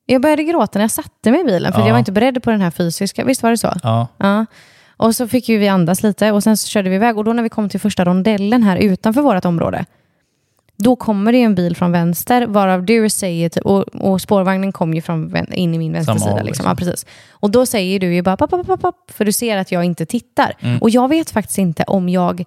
[0.06, 1.86] Jag började gråta när jag satte mig i bilen för Ja.
[1.86, 3.24] jag var inte beredd på den här fysiska.
[3.24, 3.72] Visst var det så?
[3.82, 4.46] ja, Ja.
[4.96, 7.18] Och så fick ju vi andas lite och sen så körde vi iväg.
[7.18, 9.84] Och då när vi kom till första rondellen här utanför vårt område,
[10.82, 14.94] då kommer det en bil från vänster, varav du säger, typ- och, och spårvagnen kom
[14.94, 16.30] ju från in i min vänstersida.
[16.30, 16.46] Liksom.
[16.46, 16.66] liksom.
[16.68, 17.06] Ja, precis.
[17.30, 19.84] Och då säger du ju bara papp, papp, papp, papp, för du ser att jag
[19.84, 20.54] inte tittar.
[20.60, 20.78] Mm.
[20.78, 22.44] Och jag vet faktiskt inte om jag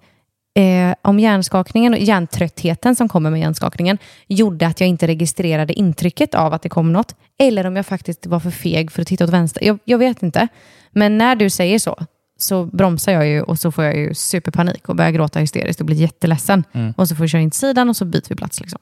[0.56, 6.34] Eh, om hjärnskakningen och hjärntröttheten som kommer med hjärnskakningen gjorde att jag inte registrerade intrycket
[6.34, 7.14] av att det kom något.
[7.38, 9.64] Eller om jag faktiskt var för feg för att titta åt vänster.
[9.64, 10.48] Jag, jag vet inte.
[10.92, 11.96] Men när du säger så,
[12.44, 15.86] så bromsar jag ju och så får jag ju superpanik och börjar gråta hysteriskt och
[15.86, 16.64] blir jätteledsen.
[16.72, 16.94] Mm.
[16.96, 18.60] Och så får vi köra in till sidan och så byter vi plats.
[18.60, 18.78] Liksom.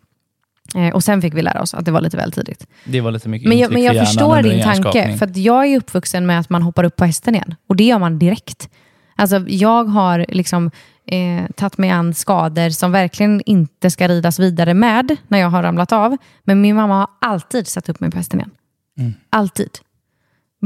[0.75, 2.66] Eh, och sen fick vi lära oss att det var lite väl tidigt.
[2.85, 5.66] det var lite mycket Men jag, men för jag hjärnan förstår din tanke, för jag
[5.66, 7.55] är uppvuxen med att man hoppar upp på hästen igen.
[7.68, 8.68] Och det gör man direkt.
[9.16, 10.70] Alltså, jag har liksom,
[11.07, 15.62] eh, tagit mig an skador som verkligen inte ska ridas vidare med när jag har
[15.62, 16.16] ramlat av.
[16.44, 18.51] Men min mamma har alltid satt upp mig på hästen igen.
[18.98, 19.14] Mm.
[19.31, 19.70] Alltid.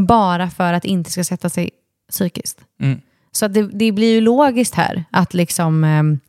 [0.08, 1.70] Bara för att inte ska sätta sig
[2.10, 2.60] psykiskt.
[2.80, 3.00] Mm.
[3.32, 5.84] Så att det, det blir ju logiskt här att liksom...
[5.84, 6.20] ehm,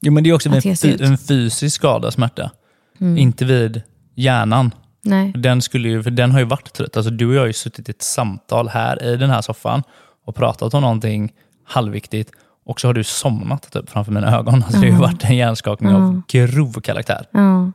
[0.00, 2.50] Jo, men det är också en, en fysisk skada, smärta.
[3.00, 3.18] Mm.
[3.18, 3.82] Inte vid
[4.14, 4.70] hjärnan.
[5.02, 5.32] nej.
[5.32, 6.96] Den, skulle ju, för den har ju varit trött.
[6.96, 9.82] Alltså, du och jag har ju suttit i ett samtal här i den här soffan
[10.24, 11.32] och pratat om någonting
[11.64, 12.30] halvviktigt
[12.66, 14.54] och så har du somnat typ, framför mina ögon.
[14.54, 17.26] Alltså, Det har ju varit en hjärnskakning av grov karaktär.
[17.30, 17.72] Ja.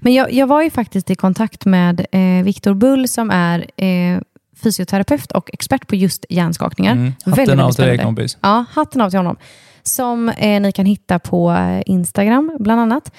[0.00, 4.20] Men jag, jag var ju faktiskt i kontakt med eh, Viktor Bull som är eh,
[4.62, 6.92] fysioterapeut och expert på just hjärnskakningar.
[6.92, 7.12] Mm.
[7.24, 8.38] Väldigt, Hatten av väldigt till dig kompis.
[8.40, 9.36] Ja, hatten av till honom.
[9.82, 13.12] Som eh, ni kan hitta på eh, Instagram bland annat.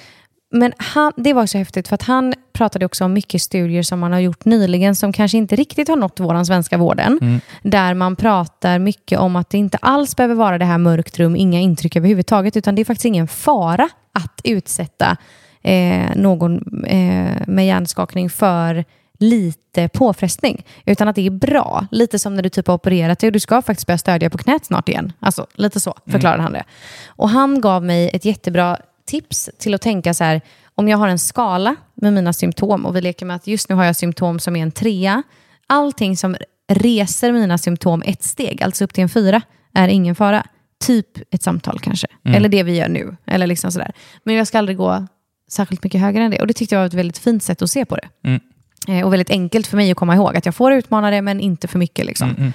[0.54, 4.00] Men han, det var så häftigt för att han pratade också om mycket studier som
[4.00, 7.18] man har gjort nyligen som kanske inte riktigt har nått våran svenska vården.
[7.22, 7.40] Mm.
[7.62, 11.36] Där man pratar mycket om att det inte alls behöver vara det här mörkt rum,
[11.36, 15.16] inga intryck överhuvudtaget, utan det är faktiskt ingen fara att utsätta
[15.62, 18.84] eh, någon eh, med hjärnskakning för
[19.18, 20.64] lite påfrestning.
[20.84, 21.86] Utan att det är bra.
[21.90, 24.38] Lite som när du typ har opererat dig och du ska faktiskt börja stödja på
[24.38, 25.12] knät snart igen.
[25.20, 26.64] Alltså lite så förklarade han det.
[27.06, 30.40] Och han gav mig ett jättebra tips till att tänka så här,
[30.74, 33.74] om jag har en skala med mina symptom och vi leker med att just nu
[33.74, 35.22] har jag symptom som är en trea.
[35.66, 36.36] Allting som
[36.68, 39.42] reser mina symptom ett steg, alltså upp till en fyra,
[39.74, 40.46] är ingen fara.
[40.86, 42.06] Typ ett samtal kanske.
[42.24, 43.16] Eller det vi gör nu.
[43.26, 43.92] Eller liksom sådär.
[44.24, 45.06] Men jag ska aldrig gå
[45.50, 46.40] särskilt mycket högre än det.
[46.40, 48.08] Och det tyckte jag var ett väldigt fint sätt att se på det.
[48.24, 48.40] Mm.
[48.88, 51.40] Eh, och väldigt enkelt för mig att komma ihåg att jag får utmana det men
[51.40, 52.06] inte för mycket.
[52.06, 52.30] Liksom.
[52.30, 52.52] Mm,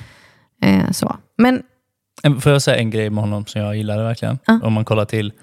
[0.61, 0.85] mm.
[0.85, 1.15] Eh, så.
[1.37, 1.61] Men
[2.23, 4.39] En- Får jag säga en grej med honom som jag gillade verkligen?
[4.45, 4.59] Ja.
[4.63, 5.33] Om man kollar till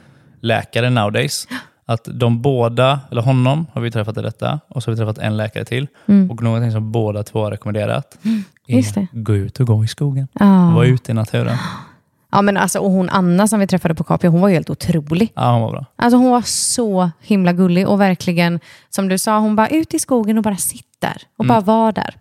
[0.40, 1.48] läkare nowadays.
[1.88, 5.18] Att de båda, eller honom har vi träffat i detta och så har vi träffat
[5.18, 5.86] en läkare till.
[6.30, 8.42] Och någonting som båda två har rekommenderat är Mm.
[8.66, 9.06] Just det.
[9.12, 10.28] gå ut och gå i skogen.
[10.32, 10.70] ja.
[10.74, 11.56] Var ute i naturen.
[12.32, 14.70] ja, men alltså, och hon Anna som vi träffade på Capio, hon var ju helt
[14.70, 15.32] otrolig.
[15.34, 15.86] Ja, hon var bra.
[15.96, 18.60] Alltså hon var så himla gullig och verkligen,
[18.90, 21.92] som du sa, hon bara ut i skogen och bara sitt där och bara var
[21.92, 22.16] där.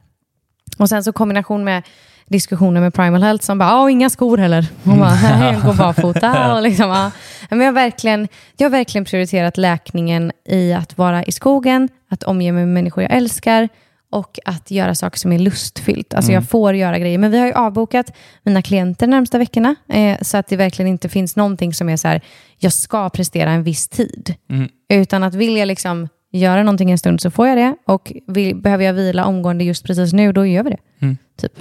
[0.77, 1.83] Och sen så kombination med
[2.27, 4.67] diskussioner med Primal Health som bara, inga skor heller.
[4.83, 6.55] Hon bara, nej, gå barfota.
[6.55, 7.11] Och liksom, ja.
[7.49, 12.23] Men jag, har verkligen, jag har verkligen prioriterat läkningen i att vara i skogen, att
[12.23, 13.69] omge mig med människor jag älskar
[14.09, 16.13] och att göra saker som är lustfyllt.
[16.13, 16.41] Alltså Mm.
[16.41, 17.17] jag får göra grejer.
[17.17, 18.13] Men vi har ju avbokat
[18.43, 19.75] mina klienter de närmsta veckorna.
[19.89, 22.21] Eh, så att det verkligen inte finns någonting som är så här,
[22.57, 24.35] jag ska prestera en viss tid.
[24.49, 24.69] Mm.
[24.89, 27.75] Utan att vill jag liksom göra någonting en stund så får jag det.
[27.85, 30.79] Och vill, behöver jag vila omgående just precis nu, då gör vi det.
[31.01, 31.17] Mm.
[31.37, 31.53] Typ.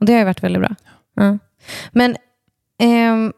[0.00, 0.74] Och det har ju varit väldigt bra.
[1.16, 1.38] Ja.
[1.92, 2.16] Men
[2.80, 3.32] ehm,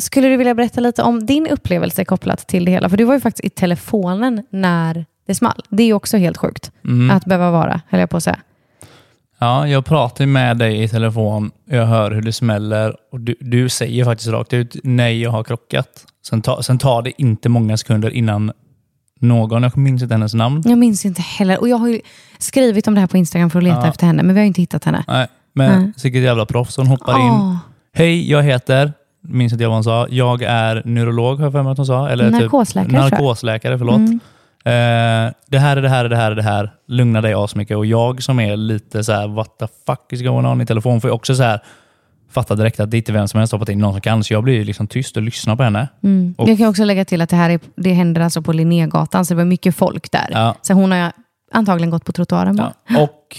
[0.00, 2.88] skulle du vilja berätta lite om din upplevelse kopplat till det hela?
[2.88, 5.62] För du var ju faktiskt i telefonen när det small.
[5.68, 7.10] Det är också helt sjukt Mm.
[7.16, 8.38] att behöva vara, höll jag på att säga.
[9.38, 13.68] Ja, jag pratar med dig i telefon, jag hör hur det smäller och du, du
[13.68, 15.88] säger faktiskt rakt ut nej, jag har krockat.
[16.28, 18.52] Sen, ta, sen tar det inte många sekunder innan
[19.20, 21.60] någon, jag minns inte hennes namn, Jag minns inte heller.
[21.60, 22.00] Och jag har ju
[22.38, 23.88] skrivit om det här på Instagram för att leta Ja.
[23.88, 25.04] efter henne, men vi har ju inte hittat henne.
[25.08, 25.92] nej, men Nej.
[25.96, 26.76] säkert jävla proffs.
[26.76, 27.30] Hon hoppar in.
[27.30, 27.56] Åh,
[27.94, 31.62] Hej, jag heter, minns inte jag vad hon sa, jag är neurolog har jag för
[31.62, 32.08] mig att hon sa.
[32.08, 33.10] Eller Narkosläkare, typ.
[33.12, 33.96] Narkosläkare, förlåt.
[33.96, 34.20] Mm.
[34.68, 36.70] Eh, det här är det här är det här är det här.
[36.88, 37.76] Lugna dig asmycket.
[37.76, 41.00] Och jag som är lite så här, what the fuck is going on i telefon,
[41.00, 41.60] får jag också så här
[42.30, 44.24] fatta direkt att det inte är vem som helst hoppat in, någon som kan.
[44.24, 45.88] Så jag blir ju liksom tyst och lyssnar på henne.
[46.04, 46.34] Mm.
[46.38, 49.24] Och- Jag kan också lägga till att det här är, det händer alltså på Linnégatan,
[49.24, 50.28] så det var mycket folk där.
[50.30, 50.54] Ja.
[50.62, 51.12] Så hon har
[51.52, 52.72] antagligen gått på trottoaren bara.
[52.88, 53.02] Ja.
[53.02, 53.36] Och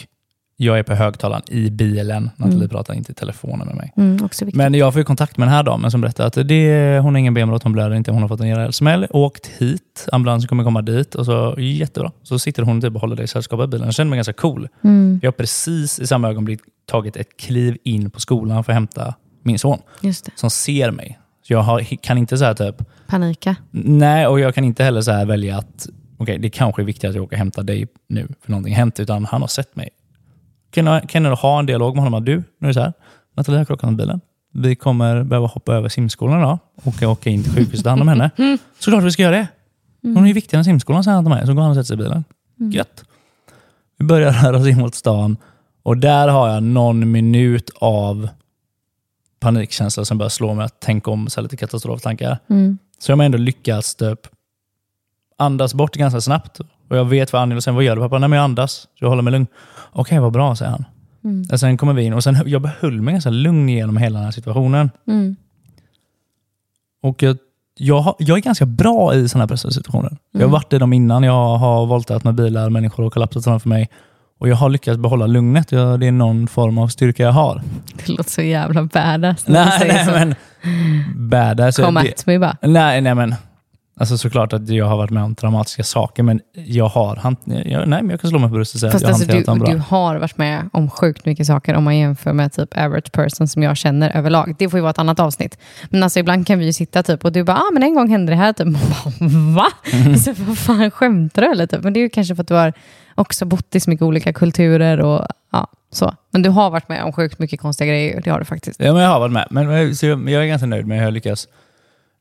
[0.62, 2.30] jag är på högtalaren i bilen.
[2.36, 3.94] Nathalie pratar inte i telefonen med mig.
[3.98, 4.30] Mm.
[4.54, 7.20] Men jag får ju kontakt med den här damen som berättar att det, hon har
[7.20, 9.08] ingen benbrott, hon blöder inte, hon har fått en rejäl smäll.
[9.10, 12.12] Åkt hit, ambulansen kommer komma dit och så jättebra.
[12.24, 13.86] Så sitter hon typ och håller dig i sällskap i bilen.
[13.86, 14.68] Jag känner mig ganska cool.
[14.84, 18.76] Mm, Jag har precis i samma ögonblick tagit ett kliv in på skolan för att
[18.76, 19.80] hämta min son
[20.36, 21.20] som ser mig.
[21.48, 22.76] Så jag har, kan inte säga typ,
[23.08, 23.56] Panika.
[23.72, 27.10] nej och jag kan inte heller så här välja att okej, det kanske är viktigt
[27.10, 29.76] att jag åker och hämtar dig nu för någonting har hänt, utan han har sett
[29.76, 29.90] mig.
[30.72, 32.26] Kan jag, kan jag ha en dialog med honom?
[32.26, 32.94] Du, nu är det så här,
[33.36, 34.22] Nathalie har krockat med bilen.
[34.54, 38.02] Vi kommer behöva hoppa över simskolan idag och åka in till sjukhuset och ta hand
[38.02, 38.30] om henne.
[38.80, 39.48] Såklart vi ska göra det.
[40.02, 41.46] Hon är ju viktigare än simskolan, säger han till mig.
[41.46, 42.24] Så går han och sätter sig i bilen.
[42.74, 43.04] Gött.
[43.98, 45.38] Vi börjar röra oss in mot stan
[45.84, 48.30] och där har jag någon minut av
[49.40, 52.38] panikkänsla som börjar slå mig att tänka om så lite katastroftankar.
[52.50, 52.78] Mm.
[53.00, 54.20] Så jag har ändå lyckats typ
[55.40, 56.60] andas bort ganska snabbt.
[56.90, 58.20] Och jag vet vad Annie och sen vad gör du pappa?
[58.20, 58.72] Nej men jag andas.
[58.74, 59.48] Så jag håller mig lugn.
[59.92, 60.86] Okej, vad bra, säger han.
[61.24, 61.48] Mm.
[61.52, 64.26] Och sen kommer vi in och sen, jag behöll mig ganska lugn genom hela den
[64.26, 64.92] här situationen.
[65.08, 65.36] Mm.
[67.04, 67.38] Och jag,
[67.78, 70.18] jag, har, jag är ganska bra i sådana här pressade situationer.
[70.32, 70.52] Jag har Mm.
[70.52, 71.24] varit i dem innan.
[71.24, 73.90] Jag har voltat med bilar, människor har kollapsat framför mig.
[74.40, 75.72] Och jag har lyckats behålla lugnet.
[75.72, 77.62] Jag, det är någon form av styrka jag har.
[77.98, 80.12] Det låter så jävla badass Nej, säger nej så.
[80.12, 80.36] men
[81.30, 81.76] badass.
[81.78, 82.58] Kom det- at me bara.
[82.62, 83.36] Nej, nej men.
[84.00, 87.88] Alltså såklart att jag har varit med om traumatiska saker, men jag har hant- jag,
[87.88, 89.28] nej, men jag kan slå mig på bröstet och säga Fast att jag har alltså,
[89.28, 89.74] du, hanterat dem bra.
[89.74, 93.48] du har varit med om sjukt mycket saker om man jämför med typ average person
[93.48, 94.56] som jag känner överlag.
[94.60, 95.58] Det får ju vara ett annat avsnitt.
[95.90, 98.10] Men alltså ibland kan vi ju sitta typ och du bara, ah, men en gång
[98.10, 98.54] hände det här.
[98.54, 98.68] Typ.
[98.68, 99.68] Man bara, Va?
[99.94, 100.16] Mm.
[100.48, 101.68] Vad fan skämtar du eller?
[101.68, 101.84] Typ.
[101.84, 102.74] Men det är ju kanske för att du har
[103.16, 106.14] också bott i så mycket olika kulturer och ja, så.
[106.32, 108.22] Men du har varit med om sjukt mycket konstiga grejer.
[108.24, 108.80] Det har du faktiskt.
[108.80, 109.48] Ja, men jag har varit med.
[109.52, 111.48] Men, så jag, jag är ganska nöjd med hur jag lyckas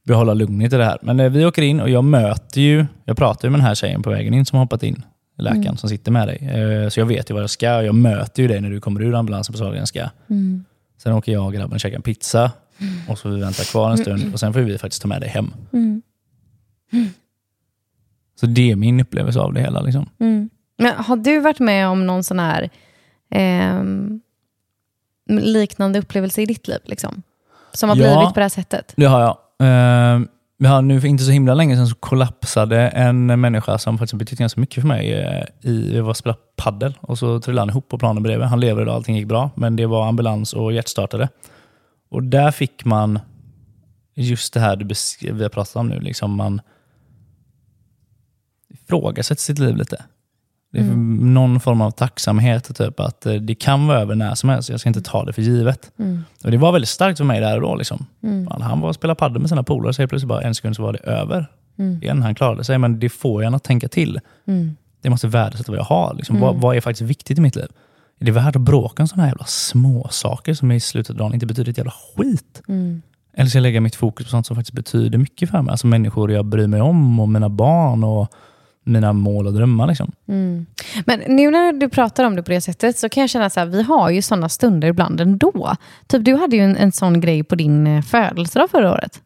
[0.09, 0.99] behålla lugnet i det här.
[1.03, 3.75] Men eh, vi åker in och jag möter ju, jag pratar ju med den här
[3.75, 5.03] tjejen på vägen in som har hoppat in.
[5.39, 5.77] Läkaren Mm.
[5.77, 6.37] som sitter med dig.
[6.39, 8.81] Eh, Så jag vet ju vad jag ska och jag möter ju dig när du
[8.81, 10.11] kommer ur ambulansen på Sahlgrenska.
[10.31, 10.65] Mm.
[11.03, 12.51] Sen åker jag och grabben och käkar en pizza
[13.09, 15.21] och så får vi vänta kvar en stund och sen får vi faktiskt ta med
[15.21, 15.51] dig hem.
[15.73, 16.03] Mm.
[18.41, 19.81] Så det är min upplevelse av det hela.
[19.81, 20.09] Liksom.
[20.21, 20.51] Mm.
[20.79, 22.71] Men har du varit med om någon sån här
[23.31, 24.21] ehm,
[25.29, 26.79] liknande upplevelse i ditt liv?
[26.85, 27.23] Liksom?
[27.73, 28.03] Som har Ja.
[28.17, 28.93] blivit på det här sättet?
[28.97, 29.39] Det har jag.
[29.61, 30.21] Eh,
[30.83, 34.61] nu för inte så himla länge sedan så kollapsade en människa som faktiskt betytt ganska
[34.61, 35.13] mycket för mig.
[35.13, 38.47] eh, I, vi var och spelade paddel och så trillade han ihop på planen bredvid.
[38.47, 39.51] Han lever idag, allting gick bra.
[39.55, 41.29] Men det var ambulans och hjärtstartare.
[42.11, 43.19] Och där fick man
[44.15, 44.95] just det här du
[45.33, 46.01] vi har pratat om nu.
[46.01, 46.61] Liksom man
[48.69, 50.05] ifrågasätter sitt liv lite.
[50.73, 50.85] Det är
[51.25, 54.71] någon form av tacksamhet, typ att eh, det kan vara över när som helst.
[54.71, 55.91] Jag ska inte ta det för givet.
[55.99, 56.25] Mm.
[56.45, 57.75] Och Det var väldigt starkt för mig där och då.
[57.75, 58.07] Liksom.
[58.23, 58.49] Mm.
[58.61, 60.83] Han var och spelade padel med sina polare, så helt plötsligt bara en sekund så
[60.83, 61.47] var det över.
[61.79, 62.03] Mm.
[62.03, 64.21] Igen, han klarade sig, men det får jag att tänka till.
[64.47, 64.77] Mm.
[65.03, 66.15] Det måste värdesätta vad jag har.
[66.15, 66.37] Liksom.
[66.37, 66.47] Mm.
[66.47, 67.69] Vad, vad är faktiskt viktigt i mitt liv?
[68.21, 71.17] Är det värt att bråka om sådana här jävla små saker som i slutet av
[71.17, 72.63] dagen inte betyder ett jävla skit?
[72.69, 73.03] Mm.
[73.35, 75.71] Eller ska jag lägga mitt fokus på sånt som faktiskt betyder mycket för mig?
[75.71, 78.33] Alltså människor jag bryr mig om och mina barn och
[78.89, 79.87] mina mål och drömmar.
[79.87, 80.13] Liksom.
[80.29, 80.67] Mm.
[81.07, 83.69] Men nu när du pratar om det på det sättet så kan jag känna att
[83.69, 85.77] vi har ju sådana stunder ibland ändå.
[86.07, 89.21] Typ du hade ju en, en sån grej på din eh, födelsedag förra året.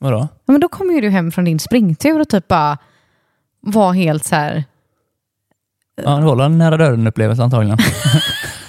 [0.00, 0.28] Vadå?
[0.46, 2.78] Ja, men då kom ju du hem från din springtur och typ bara
[3.60, 4.64] var helt så här...
[6.04, 7.78] Ja, det var en nära döden-upplevelse antagligen.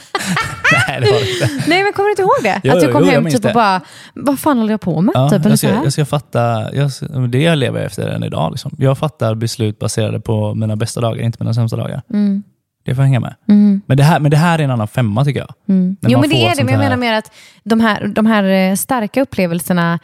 [0.99, 1.69] Nej, det var det inte.
[1.69, 2.61] Nej men kommer du inte ihåg det?
[2.63, 3.53] Jo, att du kom jo, jag hem typ och det.
[3.53, 3.81] bara,
[4.13, 5.11] vad fan håller jag på med?
[5.15, 6.91] Ja, typ, jag, ska, jag ska fatta, jag,
[7.29, 8.51] det jag lever efter än idag.
[8.51, 8.71] Liksom.
[8.77, 12.01] Jag fattar beslut baserade på mina bästa dagar, inte mina sämsta dagar.
[12.13, 12.43] Mm.
[12.85, 13.35] Det får hänga med.
[13.49, 13.81] Mm.
[13.85, 15.53] Men, det här, men det här är en annan femma tycker jag.
[15.69, 15.97] Mm.
[16.01, 16.63] Jo, men det är det.
[16.63, 17.31] Men jag menar mer att
[17.63, 19.99] de här, de här eh, starka upplevelserna,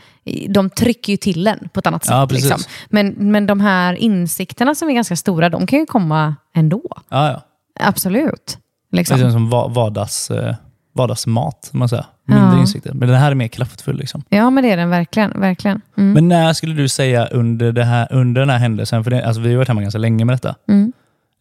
[0.50, 2.14] de trycker ju till en på ett annat sätt.
[2.16, 2.50] Ja, precis.
[2.50, 2.72] liksom.
[2.90, 6.84] men, men de här insikterna som är ganska stora, de kan ju komma ändå.
[7.10, 7.42] Ja, ja.
[7.80, 8.58] Absolut.
[8.92, 9.22] Det Liksom.
[9.22, 10.56] är som va- vardags, eh,
[10.94, 12.06] vardagsmat, man säger.
[12.26, 12.60] Mindre Ja.
[12.60, 12.94] insikter.
[12.94, 13.98] Men den här är mer kraftfull.
[13.98, 14.24] Liksom.
[14.30, 15.40] Ja, men det är den verkligen.
[15.40, 15.82] verkligen.
[15.98, 16.14] Mm.
[16.14, 19.42] Men när skulle du säga under, det här, under den här händelsen, för det, alltså,
[19.42, 20.56] vi har varit hemma ganska länge med detta.
[20.68, 20.94] Mm.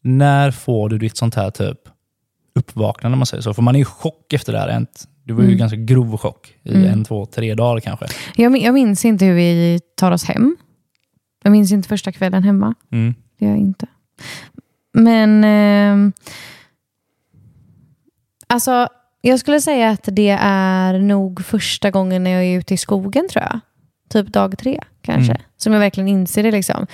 [0.03, 1.79] När får du ditt sånt här typ
[2.55, 3.55] uppvaknande, om man säger så?
[3.55, 4.87] För man är i chock efter det här.
[5.25, 5.59] Det var ju Mm.
[5.59, 6.87] ganska grov chock i Mm.
[6.93, 8.07] en, två, tre dagar kanske.
[8.37, 10.57] Jag, jag minns inte hur vi tar oss hem.
[11.43, 12.75] Jag minns inte första kvällen hemma.
[12.93, 13.15] Mm.
[13.39, 13.87] Det gör jag inte.
[14.93, 15.45] Men...
[15.45, 16.13] ehm,
[18.47, 18.89] alltså,
[19.21, 23.29] jag skulle säga att det är nog första gången när jag är ute i skogen,
[23.29, 23.61] tror jag.
[24.11, 25.33] Typ dag tre, kanske.
[25.33, 25.43] Mm.
[25.57, 26.51] Som jag verkligen inser det.
[26.51, 26.87] liksom.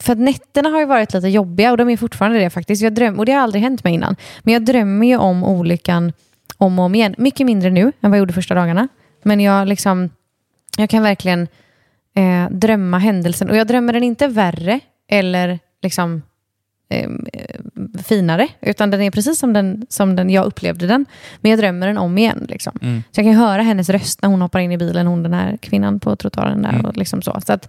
[0.00, 2.82] För att nätterna har ju varit lite jobbiga och de är fortfarande det faktiskt.
[2.82, 4.16] Jag dröm, och det har aldrig hänt mig innan.
[4.42, 6.12] Men jag drömmer ju om olyckan
[6.58, 7.14] om och om igen.
[7.18, 8.88] Mycket mindre nu än vad jag gjorde första dagarna.
[9.22, 10.10] Men jag, liksom,
[10.78, 11.48] jag kan verkligen
[12.14, 13.50] eh, drömma händelsen.
[13.50, 16.22] Och jag drömmer den inte värre eller liksom
[16.90, 17.60] eh, eh,
[18.02, 21.06] finare, utan den är precis som den, som den jag upplevde den.
[21.40, 22.46] Men jag drömmer den om igen.
[22.48, 22.78] Liksom.
[22.82, 23.02] Mm.
[23.10, 25.56] Så jag kan höra hennes röst när hon hoppar in i bilen, hon den här
[25.56, 26.68] kvinnan på trottoaren där.
[26.72, 26.84] Mm.
[26.84, 27.40] Och liksom så.
[27.46, 27.68] Så att,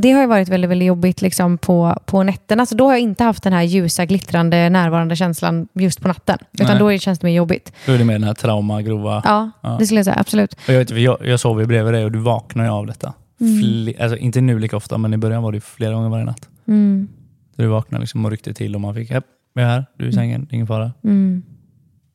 [0.00, 2.66] det har ju varit väldigt, väldigt jobbigt liksom på, på nätterna.
[2.66, 6.38] Så då har jag inte haft den här ljusa, glittrande, närvarande känslan just på natten.
[6.52, 6.78] Utan Nej.
[6.78, 7.72] då känns det mer jobbigt.
[7.86, 9.22] Då är det mer den här trauma, grova...
[9.24, 9.76] Ja, Ja.
[9.78, 10.16] det skulle jag säga.
[10.20, 10.52] Absolut.
[10.54, 13.12] Och jag, vet, jag, jag sov ju bredvid dig och du vaknar ju av detta.
[13.40, 13.62] Mm.
[13.62, 16.48] Fle- alltså, inte nu lika ofta, men i början var det flera gånger varje natt.
[16.68, 17.08] Mm.
[17.56, 19.10] Så du vaknade liksom och ryckte till och man fick,
[19.56, 20.92] "Japp, jag är här, du är i sängen, ingen fara.
[21.04, 21.42] Mm.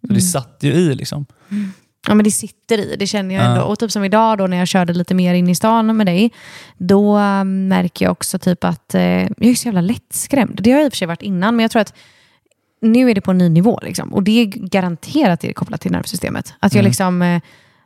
[0.08, 1.26] Så det satt ju i liksom.
[2.08, 3.50] Ja, men det sitter i, det känner jag Ja.
[3.50, 3.62] ändå.
[3.64, 6.32] Och typ som idag då när jag körde lite mer in i stan med dig,
[6.78, 10.60] då äh, märker jag också typ att eh, jag är så jävla lättskrämd.
[10.64, 11.94] Det har jag i och för sig varit innan, men jag tror att
[12.82, 13.80] nu är det på en ny nivå.
[13.84, 14.14] Liksom.
[14.14, 16.54] Och det är garanterat det är kopplat till nervsystemet.
[16.60, 16.90] Att jag Mm.
[16.90, 17.42] liksom, eh,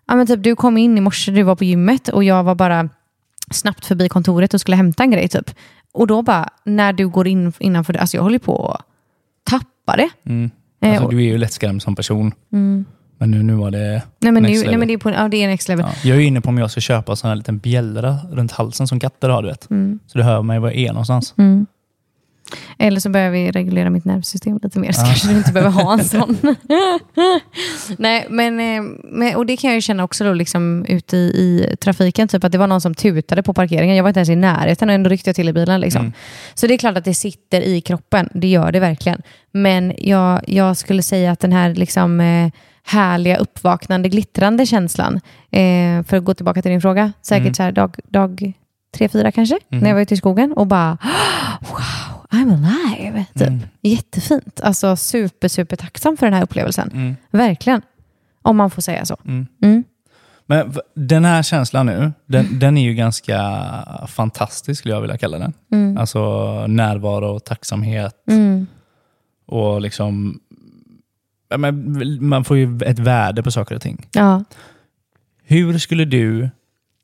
[0.08, 2.56] ja, men typ, du kom in i morse, du var på gymmet och jag var
[2.56, 2.90] bara
[3.52, 5.28] snabbt förbi kontoret och skulle hämta en grej.
[5.28, 5.52] Typ.
[5.94, 8.78] Och då bara, när du går in innanför det, alltså jag håller på
[9.86, 10.10] tappa det.
[10.32, 10.52] Mm.
[10.82, 12.32] Eh, Alltså, du är ju lättskrämd som person.
[12.54, 12.86] Mm.
[13.18, 14.80] Men nu, nu var det Nej, men, nu, next nej, level.
[14.80, 15.86] men det är, på, ja, det är next level.
[15.90, 16.10] Ja.
[16.10, 18.88] Jag är inne på om jag ska köpa en sån här liten bjällra runt halsen
[18.88, 19.42] som katter har.
[19.42, 19.70] Du vet.
[19.70, 20.00] Mm.
[20.08, 21.34] Så du hör mig var jag är någonstans.
[21.38, 21.66] Mm.
[22.78, 25.06] Eller så börjar vi reglera mitt nervsystem lite mer, så Ja.
[25.06, 26.38] kanske du inte behöver ha en sån.
[27.98, 31.20] Nej, men, eh, men, och det kan jag ju känna också då, liksom, ute i,
[31.20, 33.96] i trafiken, typ att det var någon som tutade på parkeringen.
[33.96, 35.82] Jag var inte ens i närheten och ändå ryckte jag till i bilen.
[35.82, 36.02] Liksom.
[36.02, 36.14] Mm.
[36.54, 39.22] Så det är klart att det sitter i kroppen, det gör det verkligen.
[39.52, 42.52] Men jag, jag skulle säga att den här liksom, eh,
[42.88, 45.16] härliga, uppvaknande, glittrande känslan,
[45.52, 47.54] eh, för att gå tillbaka till din fråga, säkert Mm.
[47.54, 48.54] så här dag, dag
[48.98, 49.82] tre, fyra kanske, Mm.
[49.84, 50.98] när jag var ute i skogen och bara
[51.62, 53.26] wow, I'm alive.
[53.34, 53.48] Typ.
[53.48, 53.60] Mm.
[53.82, 54.62] Jättefint.
[54.64, 56.92] Alltså super, super tacksam för den här upplevelsen.
[56.94, 57.16] Mm.
[57.32, 57.82] Verkligen.
[58.42, 59.18] Om man får säga så.
[59.26, 59.48] Mm.
[59.62, 59.84] Mm.
[60.46, 63.40] Men den här känslan nu, den, den är ju ganska
[64.08, 65.54] fantastisk skulle jag vilja kalla den.
[65.72, 65.98] Mm.
[65.98, 66.22] Alltså
[66.68, 68.68] närvaro, tacksamhet Mm.
[69.46, 70.40] och liksom...
[72.20, 74.08] Man får ju ett värde på saker och ting.
[74.12, 74.44] Ja.
[75.44, 76.50] Hur skulle du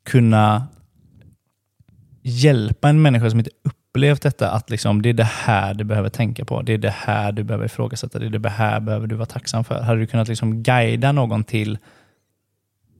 [0.05, 0.67] kunna
[2.21, 3.51] hjälpa en människa som inte
[3.91, 6.93] upplevt detta att liksom, det är det här du behöver tänka på, det är det
[6.97, 9.81] här du behöver ifrågasätta, det är det här behöver du vara tacksam för.
[9.81, 11.77] Hade du kunnat liksom guida någon till,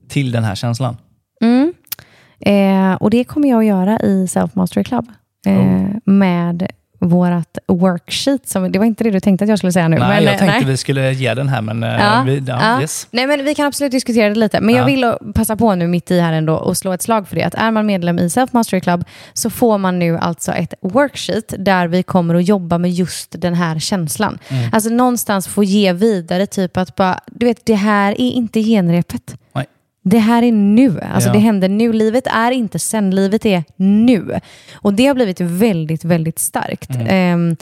[0.08, 0.96] till den här känslan?
[1.40, 1.72] Mm.
[2.40, 5.06] Eh, och det kommer jag att göra i Self Mastery Club.
[5.46, 5.88] Eh, Oh.
[6.04, 8.48] Med vårt worksheet.
[8.48, 9.98] Som, det var inte det du tänkte att jag skulle säga nu.
[9.98, 10.66] nej, men, jag eh, tänkte nej.
[10.66, 12.80] vi skulle ge den här, men eh, Ja, vi, ja, ja.
[12.80, 13.06] Yes.
[13.10, 14.60] Nej, men vi kan absolut diskutera det lite.
[14.60, 14.80] Men Ja.
[14.80, 17.42] jag vill passa på nu mitt i här ändå och slå ett slag för det.
[17.42, 21.54] Att är man medlem i Self Mastery Club så får man nu alltså ett worksheet
[21.58, 24.38] där vi kommer att jobba med just den här känslan.
[24.48, 24.70] Mm.
[24.72, 29.36] Alltså någonstans få ge vidare, typ att bara, du vet, det här är inte genrepet.
[29.54, 29.66] Nej.
[30.02, 31.00] Det här är nu.
[31.00, 31.32] Alltså Ja.
[31.32, 31.92] det händer nu.
[31.92, 34.40] Livet är inte sen, livet är nu.
[34.74, 36.90] Och det har blivit väldigt, väldigt starkt.
[36.94, 37.06] Mm.
[37.10, 37.56] Ehm,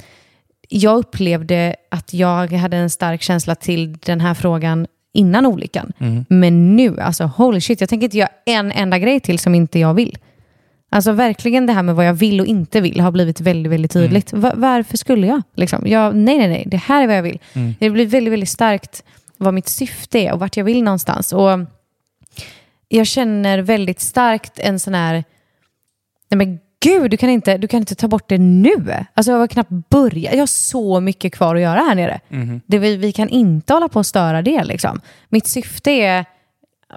[0.69, 5.93] jag upplevde att jag hade en stark känsla till den här frågan innan olyckan.
[5.99, 6.25] Mm.
[6.29, 9.79] Men nu, alltså holy shit, jag tänker inte göra en enda grej till som inte
[9.79, 10.19] jag vill.
[10.93, 13.93] Alltså verkligen det här med vad jag vill och inte vill har blivit väldigt, väldigt
[13.93, 14.33] tydligt.
[14.33, 15.43] Va- varför skulle jag?
[15.57, 15.87] Liksom?
[15.87, 16.17] jag?
[16.17, 17.39] Nej, nej, nej, det här är vad jag vill.
[17.53, 17.75] Mm.
[17.81, 19.05] Det blir väldigt, väldigt starkt
[19.37, 21.33] vad mitt syfte är och vart jag vill någonstans.
[21.33, 21.51] Och
[22.93, 25.13] jag känner väldigt starkt en sån här,
[26.31, 28.95] nej men gud, du kan inte, du kan inte ta bort det nu.
[29.15, 32.21] Alltså jag har knappt börjat, jag har så mycket kvar att göra här nere.
[32.29, 32.61] Mhm.
[32.67, 34.65] Det, vi, vi kan inte hålla på och störa det.
[34.65, 35.01] Liksom.
[35.29, 36.25] Mitt syfte är,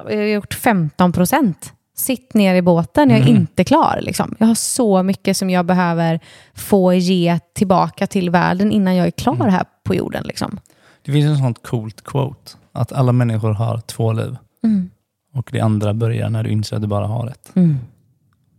[0.10, 1.74] jag har gjort 15 procent.
[1.96, 3.36] Sitt ner i båten, jag är Mm.
[3.36, 4.00] inte klar.
[4.02, 4.36] Liksom.
[4.40, 6.20] Jag har så mycket som jag behöver
[6.56, 9.50] få ge tillbaka till världen innan jag är klar Mm.
[9.50, 10.24] här på jorden.
[10.24, 10.60] Liksom.
[11.06, 12.52] Det finns en sånt coolt quote.
[12.72, 14.36] Att alla människor har två liv.
[14.64, 14.90] Mm.
[15.34, 17.52] Och det andra börjar när du inser att du bara har ett.
[17.56, 17.78] Mm.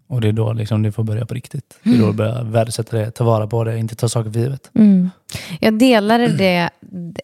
[0.07, 1.79] Och det är då liksom det får börja på riktigt.
[1.83, 4.41] Det är då du börjar värdesätta det, ta vara på det, inte ta saker för
[4.41, 4.71] givet.
[4.75, 5.11] Mm.
[5.61, 6.71] Jag delade det,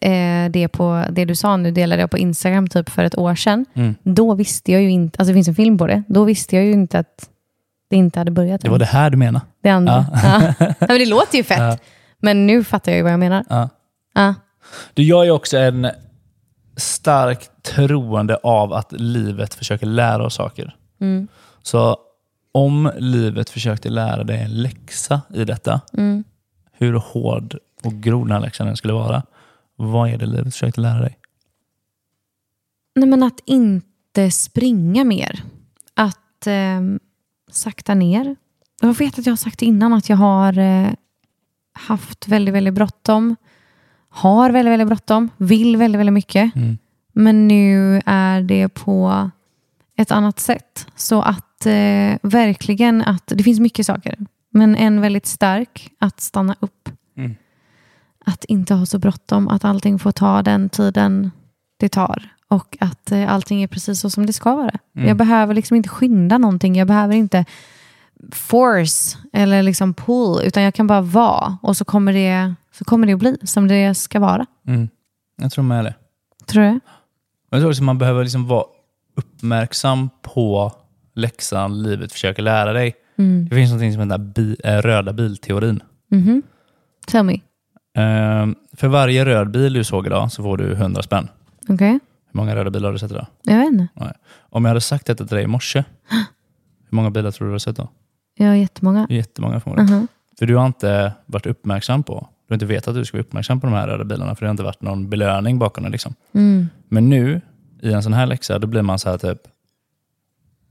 [0.01, 3.35] eh, det, på, det du sa nu, delade jag på Instagram typ för ett år
[3.35, 3.65] sedan.
[3.73, 3.95] Mm.
[4.03, 6.65] Då visste jag ju inte, alltså det finns en film på det, då visste jag
[6.65, 7.29] ju inte att
[7.89, 8.71] det inte hade börjat Det än.
[8.71, 9.45] var det här du menade.
[9.63, 10.05] det andra.
[10.13, 10.53] Ja.
[10.59, 10.73] Ja.
[10.79, 11.59] men det låter ju fett.
[11.59, 11.77] Ja.
[12.19, 13.43] Men nu fattar jag ju vad jag menar.
[13.49, 13.69] Ja.
[14.13, 14.35] Ja.
[14.93, 15.87] Du, jag är också en
[16.81, 20.75] stark troende av att livet försöker lära oss saker.
[20.99, 21.27] Mm.
[21.61, 21.97] Så
[22.51, 26.23] om livet försökte lära dig en läxa i detta, Mm.
[26.71, 29.23] hur hård och grov den här läxan än skulle vara,
[29.75, 31.17] vad är det livet försökte lära dig?
[32.95, 35.43] Nej, men att inte springa mer.
[35.93, 36.81] Att eh,
[37.51, 38.35] sakta ner.
[38.81, 40.89] Jag vet att jag har sagt innan att jag har eh,
[41.73, 43.35] haft väldigt, väldigt bråttom.
[44.13, 45.29] Har väldigt, väldigt bråttom.
[45.37, 46.55] Vill väldigt, väldigt mycket.
[46.55, 46.77] Mm.
[47.13, 49.29] Men nu är det på
[49.97, 50.87] ett annat sätt.
[50.95, 54.17] Så att eh, verkligen att det finns mycket saker.
[54.49, 56.89] Men en väldigt stark, att stanna upp.
[57.17, 57.35] Mm.
[58.25, 59.47] Att inte ha så bråttom.
[59.47, 61.31] Att allting får ta den tiden
[61.77, 62.29] det tar.
[62.47, 64.77] Och att eh, allting är precis så som det ska vara.
[64.95, 65.07] Mm.
[65.07, 66.75] Jag behöver liksom inte skynda någonting.
[66.75, 67.45] Jag behöver inte
[68.31, 70.41] force eller liksom pull.
[70.43, 71.57] Utan jag kan bara vara.
[71.61, 74.45] Och så kommer det, så kommer det att bli som det ska vara.
[74.67, 74.89] Mm.
[75.41, 75.93] Jag tror med det.
[76.45, 76.79] Tror du?
[77.49, 78.65] Jag tror också man behöver liksom vara
[79.15, 80.71] uppmärksam på
[81.15, 82.93] läxan livet försöker lära dig.
[83.17, 83.47] Mm.
[83.49, 85.83] Det finns något som heter bi- eh, röda bilteorin.
[86.11, 86.41] Mhm.
[87.07, 87.39] Tell me.
[87.97, 91.27] Ehm, för varje röd bil du såg idag så får du 100 spänn.
[91.69, 91.91] Okej?
[92.31, 93.27] Hur många röda bilar har du sett idag?
[93.43, 93.87] Jag vet inte.
[94.49, 95.83] Om jag hade sagt detta till dig i morse,
[96.89, 97.89] hur många bilar tror du du har sett då?
[98.39, 99.07] Har jättemånga.
[99.09, 99.95] Jättemånga förmodligen.
[99.97, 100.07] Mhm.
[100.39, 103.59] För du har inte varit uppmärksam på, du inte vetat att du ska vara uppmärksam
[103.59, 105.89] på de här röda bilarna, för det har inte varit någon belöning bakom det.
[105.89, 106.15] Liksom.
[106.33, 106.67] Mm.
[106.89, 107.41] Men nu,
[107.81, 109.39] i en sån här läxa, då blir man så här typ,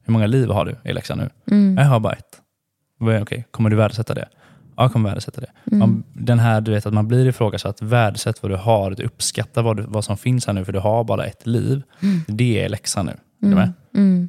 [0.04, 1.30] hur många liv har du i läxan nu?
[1.56, 1.76] Mm.
[1.78, 2.40] Jag har bara ett.
[3.00, 4.28] Är- Okej, kommer du värdesätta det?
[4.76, 5.50] Ja, jag kommer värdesätta det.
[5.66, 5.78] Mm.
[5.78, 9.62] Man, den här, du vet att man blir ifrågasatt, värdesätt vad du har, du uppskattar
[9.62, 11.82] vad, du, vad som finns här nu, för du har bara ett liv.
[12.26, 13.12] Det är läxan nu.
[13.12, 13.72] Är du med?
[13.94, 14.28] Mm.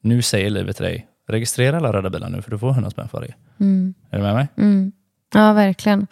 [0.00, 3.08] Nu säger livet till dig, registrera alla röda bilar nu, för du får 100 spänn
[3.08, 3.34] för det.
[3.64, 3.94] Mm.
[4.10, 4.48] Är du med mig?
[4.56, 4.92] Mm.
[5.34, 6.06] Ja, verkligen.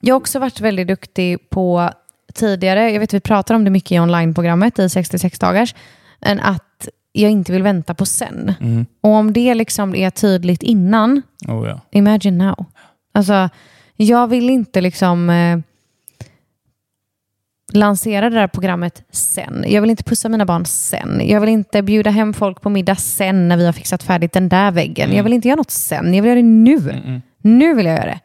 [0.00, 1.90] Jag har också varit väldigt duktig på
[2.34, 5.74] tidigare, jag vet vi pratar om det mycket i onlineprogrammet i 66 dagars,
[6.20, 8.54] men att jag inte vill vänta på sen.
[8.60, 8.86] Mm.
[9.00, 11.80] Och om det liksom är tydligt innan, Oh, ja.
[11.90, 12.64] imagine now.
[13.12, 13.48] Alltså,
[13.96, 15.58] jag vill inte liksom eh,
[17.72, 19.64] lansera det där programmet sen.
[19.68, 21.20] Jag vill inte pussa mina barn sen.
[21.24, 24.48] Jag vill inte bjuda hem folk på middag sen när vi har fixat färdigt den
[24.48, 25.12] där väggen.
[25.12, 26.14] Jag vill inte göra något sen.
[26.14, 26.90] Jag vill göra det nu.
[26.90, 27.22] Mm.
[27.40, 28.20] Nu vill jag göra det.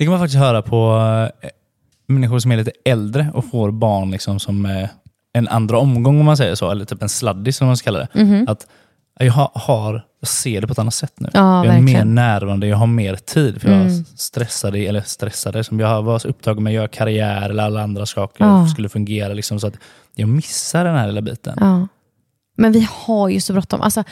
[0.00, 0.96] Det kan man faktiskt höra på
[1.42, 1.48] eh,
[2.08, 4.88] människor som är lite äldre och får barn liksom som eh,
[5.32, 7.98] en andra omgång om man säger så, eller typ en sladdis som man ska kalla
[7.98, 8.24] det.
[8.24, 8.44] Mhm.
[8.48, 8.66] Att
[9.18, 11.28] jag, har, jag ser det på ett annat sätt nu.
[11.32, 12.14] Ja, jag är mer verkligen.
[12.14, 13.60] närvarande, jag har mer tid.
[13.62, 14.04] För jag Mm.
[14.16, 18.06] stressade, eller stressade, som jag var så upptagen med att göra karriär eller alla andra
[18.06, 18.66] saker Ja.
[18.66, 19.32] skulle fungera.
[19.34, 19.74] Liksom, så att
[20.14, 21.54] jag missar den här lilla biten.
[21.60, 21.88] Ja.
[22.56, 23.80] Men vi har ju så bråttom.
[23.80, 24.04] Alltså,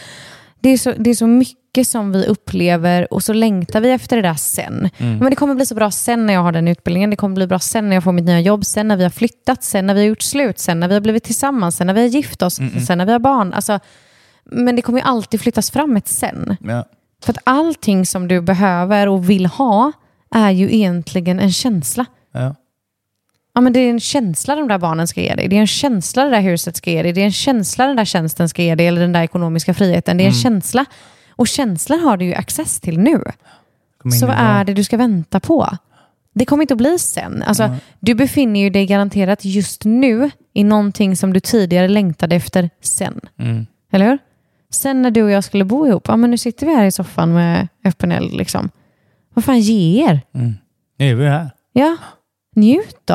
[0.61, 4.17] det, är så, det är så mycket som vi upplever och så längtar vi efter
[4.17, 4.91] det där sen.
[4.99, 5.19] Mm.
[5.19, 7.11] Men det kommer bli så bra sen när jag har den utbildningen.
[7.11, 8.65] Det kommer bli bra sen när jag får mitt nya jobb.
[8.65, 9.63] Sen när vi har flyttat.
[9.65, 10.59] Sen när vi har gjort slut.
[10.59, 11.77] Sen när vi har blivit tillsammans.
[11.77, 12.61] Sen när vi har gift oss.
[12.61, 12.81] Mm-mm.
[12.81, 13.53] Sen när vi har barn.
[13.53, 13.81] Alltså,
[14.45, 16.57] men det kommer ju alltid flyttas fram ett sen.
[16.61, 16.85] Ja.
[17.25, 19.93] För att allting som du behöver och vill ha
[20.35, 22.05] är ju egentligen en känsla.
[22.33, 22.55] Ja.
[23.55, 25.49] Ja, men det är en känsla de där barnen ska ge dig.
[25.49, 27.13] Det är en känsla det där huset ska ge dig.
[27.13, 28.87] Det är en känsla den där tjänsten ska ge dig.
[28.87, 30.17] Eller den där ekonomiska friheten.
[30.17, 30.43] Det är en Mm.
[30.43, 30.85] känsla.
[31.39, 33.23] Och känslan har du ju access till nu.
[34.21, 35.77] Så vad är det du ska vänta på?
[36.35, 37.43] Det kommer inte att bli sen.
[37.43, 37.79] Alltså, Mm.
[38.01, 43.21] Du befinner ju dig garanterat just nu i någonting som du tidigare längtade efter sen.
[43.39, 43.67] Mm.
[43.93, 44.19] Eller hur?
[44.71, 46.91] Sen när du och jag skulle bo ihop, ja men nu sitter vi här i
[46.93, 48.33] soffan med öppen eld.
[48.33, 48.71] Liksom.
[49.35, 50.21] Vad fan, ge er.
[50.35, 50.55] Mm.
[50.99, 51.51] Nu är vi här.
[51.73, 51.97] Ja,
[52.57, 53.15] njut då.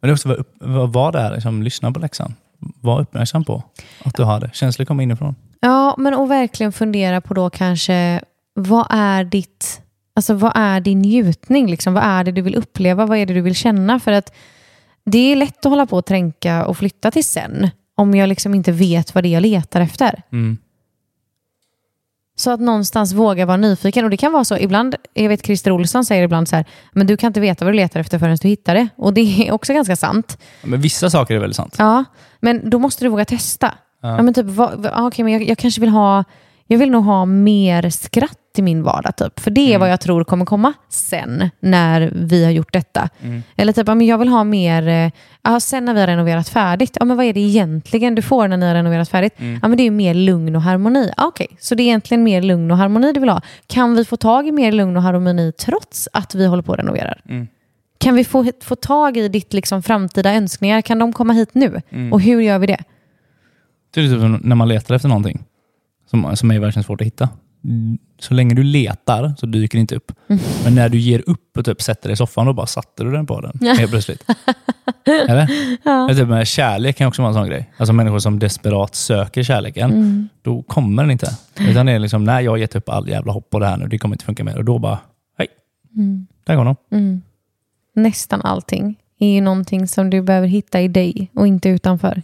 [0.00, 2.34] Men det är också vad, upp- vad, vad det är, liksom, lyssna på läxan.
[2.80, 3.62] Var uppmärksam på
[4.04, 4.50] att du har det.
[4.54, 5.34] Känslor kommer inifrån.
[5.64, 8.20] Ja, men och verkligen fundera på då kanske,
[8.54, 9.80] vad är ditt,
[10.14, 11.70] alltså vad är din njutning?
[11.70, 11.94] Liksom?
[11.94, 13.06] Vad är det du vill uppleva?
[13.06, 14.00] Vad är det du vill känna?
[14.00, 14.34] För att
[15.04, 18.54] det är lätt att hålla på och tränka och flytta till sen, om jag liksom
[18.54, 20.22] inte vet vad det är jag letar efter.
[20.32, 20.58] Mm.
[22.36, 24.04] Så att någonstans våga vara nyfiken.
[24.04, 27.06] Och det kan vara så, ibland, jag vet Christer Olsson säger ibland så här, men
[27.06, 28.88] du kan inte veta vad du letar efter förrän du hittar det.
[28.96, 30.38] Och det är också ganska sant.
[30.62, 31.74] Men vissa saker är väldigt sant.
[31.78, 32.04] Ja,
[32.40, 33.74] men då måste du våga testa.
[34.02, 34.16] Ja.
[34.16, 34.22] Ja.
[34.22, 36.24] men typ, vad, ah, okej, men jag, jag kanske vill ha,
[36.66, 39.16] jag vill nog ha mer skratt i min vardag.
[39.16, 39.40] Typ.
[39.40, 39.80] För det är Mm.
[39.80, 43.08] vad jag tror kommer komma sen när vi har gjort detta.
[43.22, 43.42] Mm.
[43.56, 45.10] Eller typ, ja, men jag vill ha mer, eh,
[45.42, 46.96] ja, sen när vi har renoverat färdigt.
[47.00, 49.34] Ja, men vad är det egentligen du får när ni har renoverat färdigt?
[49.40, 49.58] Mm.
[49.62, 51.12] Ja, men det är ju mer lugn och harmoni.
[51.16, 53.40] Ja, Okej, så det är egentligen mer lugn och harmoni du vill ha.
[53.66, 56.78] Kan vi få tag i mer lugn och harmoni trots att vi håller på och
[56.78, 57.20] renoverar?
[57.28, 57.48] Mm.
[57.98, 60.80] Kan vi få, få tag i ditt liksom, framtida önskningar?
[60.82, 61.80] Kan de komma hit nu?
[61.90, 62.12] Mm.
[62.12, 62.78] Och hur gör vi det?
[63.94, 65.44] Det är typ när man letar efter någonting
[66.10, 67.28] som, som är verkligen svårt att hitta.
[67.64, 70.12] Mm, Så länge du letar så dyker det inte upp.
[70.28, 70.42] Mm.
[70.64, 73.12] Men när du ger upp och typ sätter dig i soffan, då bara satte du
[73.12, 74.24] den på den helt plötsligt.
[75.28, 75.48] Eller?
[75.84, 76.10] Ja.
[76.10, 77.72] Eller Typ med kärlek kan också vara en sån grej.
[77.76, 80.28] Alltså människor som desperat söker kärleken, Mm.
[80.42, 81.36] då kommer den inte.
[81.60, 83.76] Utan det är liksom, nej jag har gett upp all jävla hopp på det här
[83.76, 84.56] nu, det kommer inte funka mer.
[84.58, 84.98] Och då bara,
[85.38, 85.48] hej,
[85.96, 86.26] Mm.
[86.44, 86.76] där går de.
[86.92, 87.22] Mm.
[87.94, 92.20] Nästan allting är ju någonting som du behöver hitta i dig och inte utanför.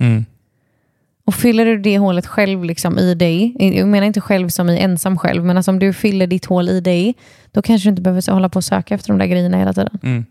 [1.29, 4.79] Och fyller du det hålet själv liksom i dig, jag menar inte själv som i
[4.79, 7.15] ensam själv, men alltså om du fyller ditt hål i dig,
[7.53, 9.73] då kanske du inte behöver så- hålla på och söka efter de där grejerna hela
[9.73, 9.99] tiden.
[10.03, 10.25] Mm.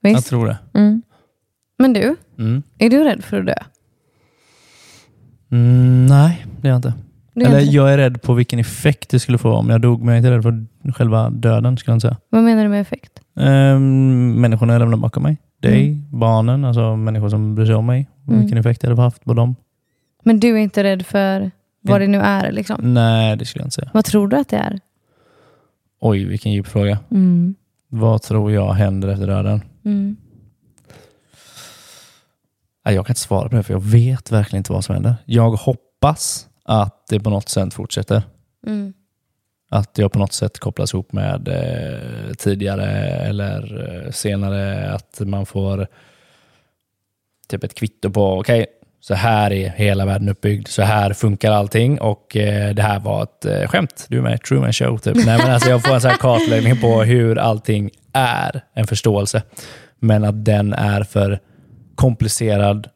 [0.00, 0.28] Jag Visst?
[0.28, 0.58] tror det.
[0.74, 1.02] Mm.
[1.78, 2.62] Men du, Mm.
[2.78, 3.54] är du rädd för att dö?
[5.52, 6.94] Mm, nej, det är jag inte.
[7.34, 9.98] Är Eller inte- jag är rädd på vilken effekt det skulle få om jag dog,
[10.02, 12.16] men jag är inte rädd för själva döden skulle jag inte säga.
[12.30, 13.12] Vad menar du med effekt?
[13.34, 15.36] Um, människorna jag lämnar bakom mig.
[15.60, 16.18] Dig, Mm.
[16.20, 18.08] barnen, alltså människor som bryr sig om mig.
[18.28, 18.40] Mm.
[18.40, 19.56] Vilken effekt det hade haft på dem.
[20.22, 21.50] Men du är inte rädd för
[21.80, 22.52] vad det nu är?
[22.52, 22.94] Liksom.
[22.94, 23.90] Nej, det skulle jag inte säga.
[23.94, 24.80] Vad tror du att det är?
[26.00, 26.98] Oj, vilken djup fråga.
[27.10, 27.54] Mm.
[27.88, 29.62] Vad tror jag händer efter döden?
[29.84, 30.16] Mm.
[32.84, 35.14] Nej, jag kan inte svara på det, för jag vet verkligen inte vad som händer.
[35.24, 38.22] Jag hoppas att det på något sätt fortsätter.
[38.66, 38.92] Mm.
[39.68, 44.92] Att jag på något sätt kopplas ihop med eh, tidigare eller eh, senare.
[44.92, 45.86] Att man får
[47.48, 48.66] typ ett kvitto på, okej,
[49.04, 50.68] så här är hela världen uppbyggd.
[50.68, 54.06] Så här funkar allting och eh, det här var ett eh, skämt.
[54.08, 54.98] Du är med i Truman Show.
[54.98, 55.14] Typ.
[55.14, 59.42] Nej, men alltså, jag får en sån här kartläggning på hur allting är, en förståelse.
[59.98, 61.40] Men att den är för
[61.94, 62.88] komplicerad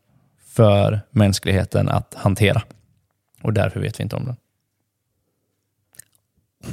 [0.48, 2.62] för mänskligheten att hantera.
[3.42, 4.36] Och därför vet vi inte om den.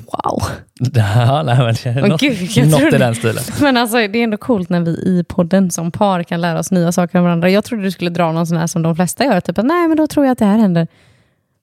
[0.05, 0.41] Wow.
[0.93, 3.43] Ja, nej, men, Åh, något, gud, något trodde- i den stilen.
[3.61, 6.71] Men alltså, det är ändå coolt när vi i podden som par kan lära oss
[6.71, 7.49] nya saker om varandra.
[7.49, 9.39] Jag trodde du skulle dra någon sån här som de flesta gör.
[9.39, 10.87] Typ att, nej, men då tror jag att det här händer.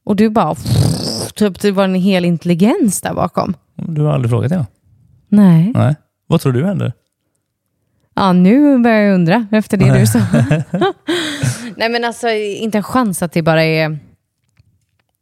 [0.04, 0.54] Och du bara...
[1.34, 3.54] Typ, det var en hel intelligens där bakom.
[3.76, 4.66] Du har aldrig frågat det?
[5.28, 5.72] Nej.
[5.74, 5.96] Nej.
[6.26, 6.92] Vad tror du händer?
[8.14, 10.18] Ja, nu börjar jag undra efter det du sa.
[11.76, 13.98] nej, men alltså inte en chans att det bara är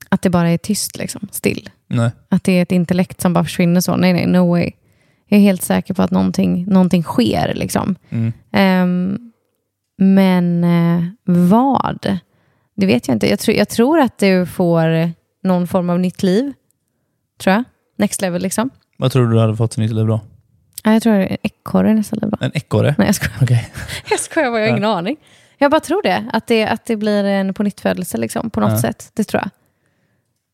[0.08, 1.70] att det bara är tyst, liksom, still.
[1.86, 2.10] Nej.
[2.28, 3.96] Att det är ett intellekt som bara försvinner så.
[3.96, 4.70] Nej, nej, no way.
[5.26, 7.52] Jag är helt säker på att någonting, någonting sker.
[7.54, 7.96] Liksom.
[8.10, 8.32] Mm.
[8.52, 9.18] Ehm,
[9.98, 12.18] men eh, vad?
[12.76, 13.30] Det vet jag inte.
[13.30, 16.52] Jag, tror jag tror att du får någon form av nytt liv.
[17.40, 17.64] Tror jag.
[17.96, 18.70] Next level liksom.
[18.98, 20.20] Vad tror du du hade fått för nytt liv då?
[20.84, 22.30] Ja, jag tror en ekorre nästa liv.
[22.30, 22.36] Då.
[22.40, 22.94] En ekorre?
[22.98, 23.38] Nej, jag skojar.
[23.42, 23.70] Okej.
[24.10, 25.16] Jag skojar bara, jag har ingen aning.
[25.58, 26.24] Jag bara tror det.
[26.32, 27.82] Att det, att det blir en på nytt
[28.14, 28.78] liksom, på något Ja.
[28.80, 29.10] sätt.
[29.14, 29.50] Det tror jag.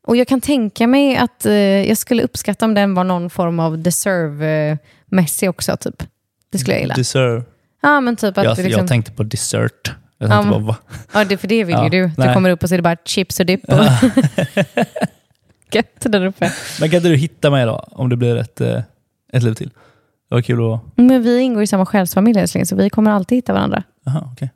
[0.07, 1.53] Och jag kan tänka mig att eh,
[1.89, 5.77] jag skulle uppskatta om den var någon form av deserve-mässig också.
[5.77, 6.03] Typ.
[6.53, 6.95] Det skulle jag gilla.
[6.95, 7.43] Deserve.
[7.83, 8.71] Ja, men typ att Jag, liksom...
[8.81, 9.93] jag tänkte på dessert.
[10.19, 10.77] Jag Ja, tänkte men- bara, va?
[11.13, 12.07] Ja, det, för det vill Ja, ju du.
[12.07, 12.35] Du nej.
[12.35, 13.79] kommer upp och så är det bara chips och dipp och
[15.73, 16.53] gött där uppe.
[16.81, 17.85] Men kan inte du hitta mig då?
[17.91, 18.83] Om det blir ett, eh,
[19.33, 19.69] ett liv till.
[20.29, 20.81] Det var kul att...
[20.97, 23.83] Men vi ingår i samma själsfamilj älskling, så vi kommer alltid hitta varandra.
[24.05, 24.51] Jaha, okej.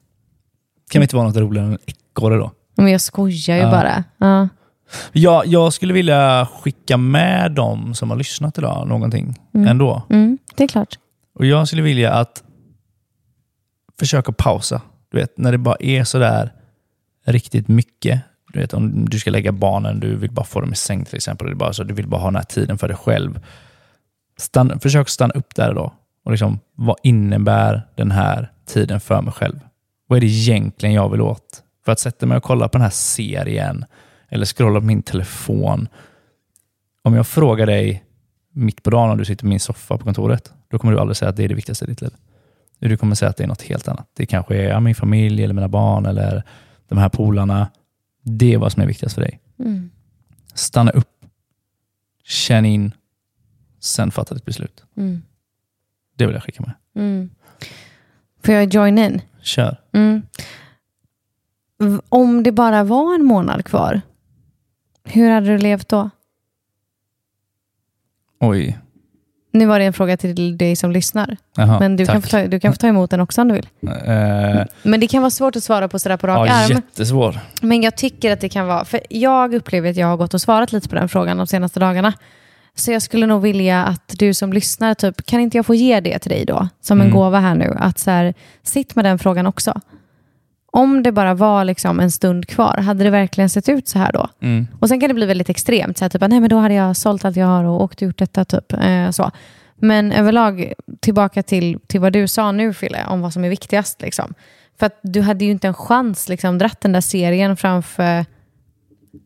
[0.90, 2.50] Kan vi inte vara något roligare än ekorre då?
[2.74, 3.70] Men jag skojar ju Ja.
[3.70, 4.04] bara.
[4.18, 4.48] Ja.
[5.12, 10.02] Ja, jag skulle vilja skicka med dem som har lyssnat idag någonting ändå.
[10.10, 10.98] Mm, det är klart.
[11.34, 12.42] Och jag skulle vilja att
[13.98, 14.80] försöka pausa.
[15.10, 16.52] Du vet, när det bara är sådär
[17.26, 18.20] riktigt mycket.
[18.52, 21.16] Du vet, om du ska lägga barnen, du vill bara få dem i säng till
[21.16, 21.48] exempel.
[21.48, 23.40] Det bara så, du vill bara ha den här tiden för dig själv.
[24.36, 25.92] Stann, försök stanna upp där då.
[26.24, 29.60] Och liksom, vad innebär den här tiden för mig själv?
[30.06, 31.62] Vad är det egentligen jag vill åt?
[31.84, 33.84] För att sätta mig och kolla på den här serien
[34.28, 35.88] eller scrolla på min telefon.
[37.02, 38.04] Om jag frågar dig
[38.52, 41.16] mitt på dagen om du sitter på min soffa på kontoret, då kommer du aldrig
[41.16, 42.10] säga att det är det viktigaste i ditt liv.
[42.78, 44.08] Du kommer säga att det är något helt annat.
[44.14, 46.42] Det kanske är ja, min familj, eller mina barn, eller
[46.88, 47.70] de här polarna.
[48.22, 49.40] Det är vad som är viktigast för dig.
[49.58, 49.90] Mm.
[50.54, 51.24] Stanna upp,
[52.24, 52.92] känn in,
[53.80, 54.84] sen fatta ditt beslut.
[54.96, 55.22] Mm.
[56.16, 56.74] Det vill jag skicka med.
[57.04, 57.30] Mm.
[58.44, 59.20] Får jag join in?
[59.42, 59.76] Kör.
[59.92, 60.22] Mm.
[62.08, 64.00] Om det bara var en månad kvar,
[65.08, 66.10] hur hade du levt då?
[68.40, 68.78] Oj.
[69.52, 71.36] Nu var det en fråga till dig som lyssnar.
[71.56, 73.54] Jaha, men du kan, få ta, du kan få ta emot den också om du
[73.54, 73.68] vill.
[73.82, 76.70] Eh, Men det kan vara svårt att svara på sådär på rak ja, arm.
[76.70, 77.40] jättesvår.
[77.62, 80.40] Men jag tycker att det kan vara, för jag upplever att jag har gått och
[80.40, 82.12] svarat lite på den frågan de senaste dagarna.
[82.74, 86.00] Så jag skulle nog vilja att du som lyssnar, typ, kan inte jag få ge
[86.00, 86.68] det till dig då?
[86.80, 87.16] Som en Mm.
[87.18, 87.76] gåva här nu.
[87.78, 89.80] Att så här, sitt med den frågan också.
[90.72, 94.12] Om det bara var liksom en stund kvar, hade det verkligen sett ut så här
[94.12, 94.28] då?
[94.40, 94.68] Mm.
[94.80, 95.98] Och sen kan det bli väldigt extremt.
[95.98, 98.02] Så här, typ, nej, men då hade jag sålt allt jag har och åkt och
[98.02, 98.44] gjort detta.
[98.44, 99.30] Typ, eh, så.
[99.76, 104.02] Men överlag, tillbaka till, till vad du sa nu Fille, om vad som är viktigast.
[104.02, 104.34] Liksom.
[104.78, 108.24] För att du hade ju inte en chans liksom, dratt den där serien framför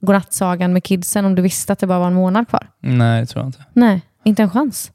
[0.00, 2.66] godnattsagan med kidsen om du visste att det bara var en månad kvar.
[2.80, 3.64] Nej, det tror jag inte.
[3.72, 4.92] Nej, inte en chans.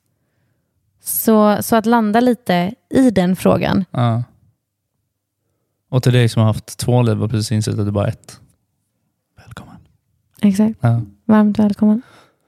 [1.03, 3.85] Så, så att landa lite i den frågan.
[3.91, 4.23] Ja.
[5.89, 8.11] Och till dig som har haft två liv och precis insett att det bara är
[8.11, 8.39] ett.
[9.37, 9.75] Välkommen.
[10.41, 10.79] Exakt.
[10.81, 11.01] Ja.
[11.25, 12.01] Varmt välkommen.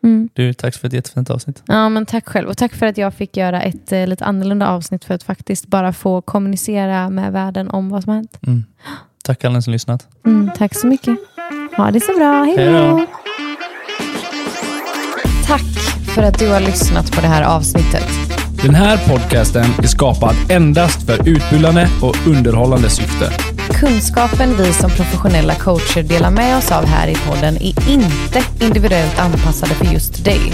[0.04, 0.30] Mm.
[0.34, 1.64] Du, tack för ett jättefint avsnitt.
[1.66, 2.50] Ja, men tack själv.
[2.50, 5.68] Och tack för att jag fick göra ett eh, lite annorlunda avsnitt för att faktiskt
[5.68, 8.40] bara få kommunicera med världen om vad som har hänt.
[8.48, 8.64] Mm.
[9.24, 10.08] Tack alla som lyssnat.
[10.26, 11.18] Mm, tack så mycket.
[11.78, 12.44] Ha det så bra.
[12.44, 13.06] Hej då.
[15.48, 15.80] Tack
[16.16, 18.19] för att du har lyssnat på det här avsnittet.
[18.62, 23.32] Den här podcasten är skapad endast för utbildande och underhållande syfte.
[23.70, 29.20] Kunskapen vi som professionella coacher delar med oss av här i podden är inte individuellt
[29.20, 30.54] anpassade för just dig.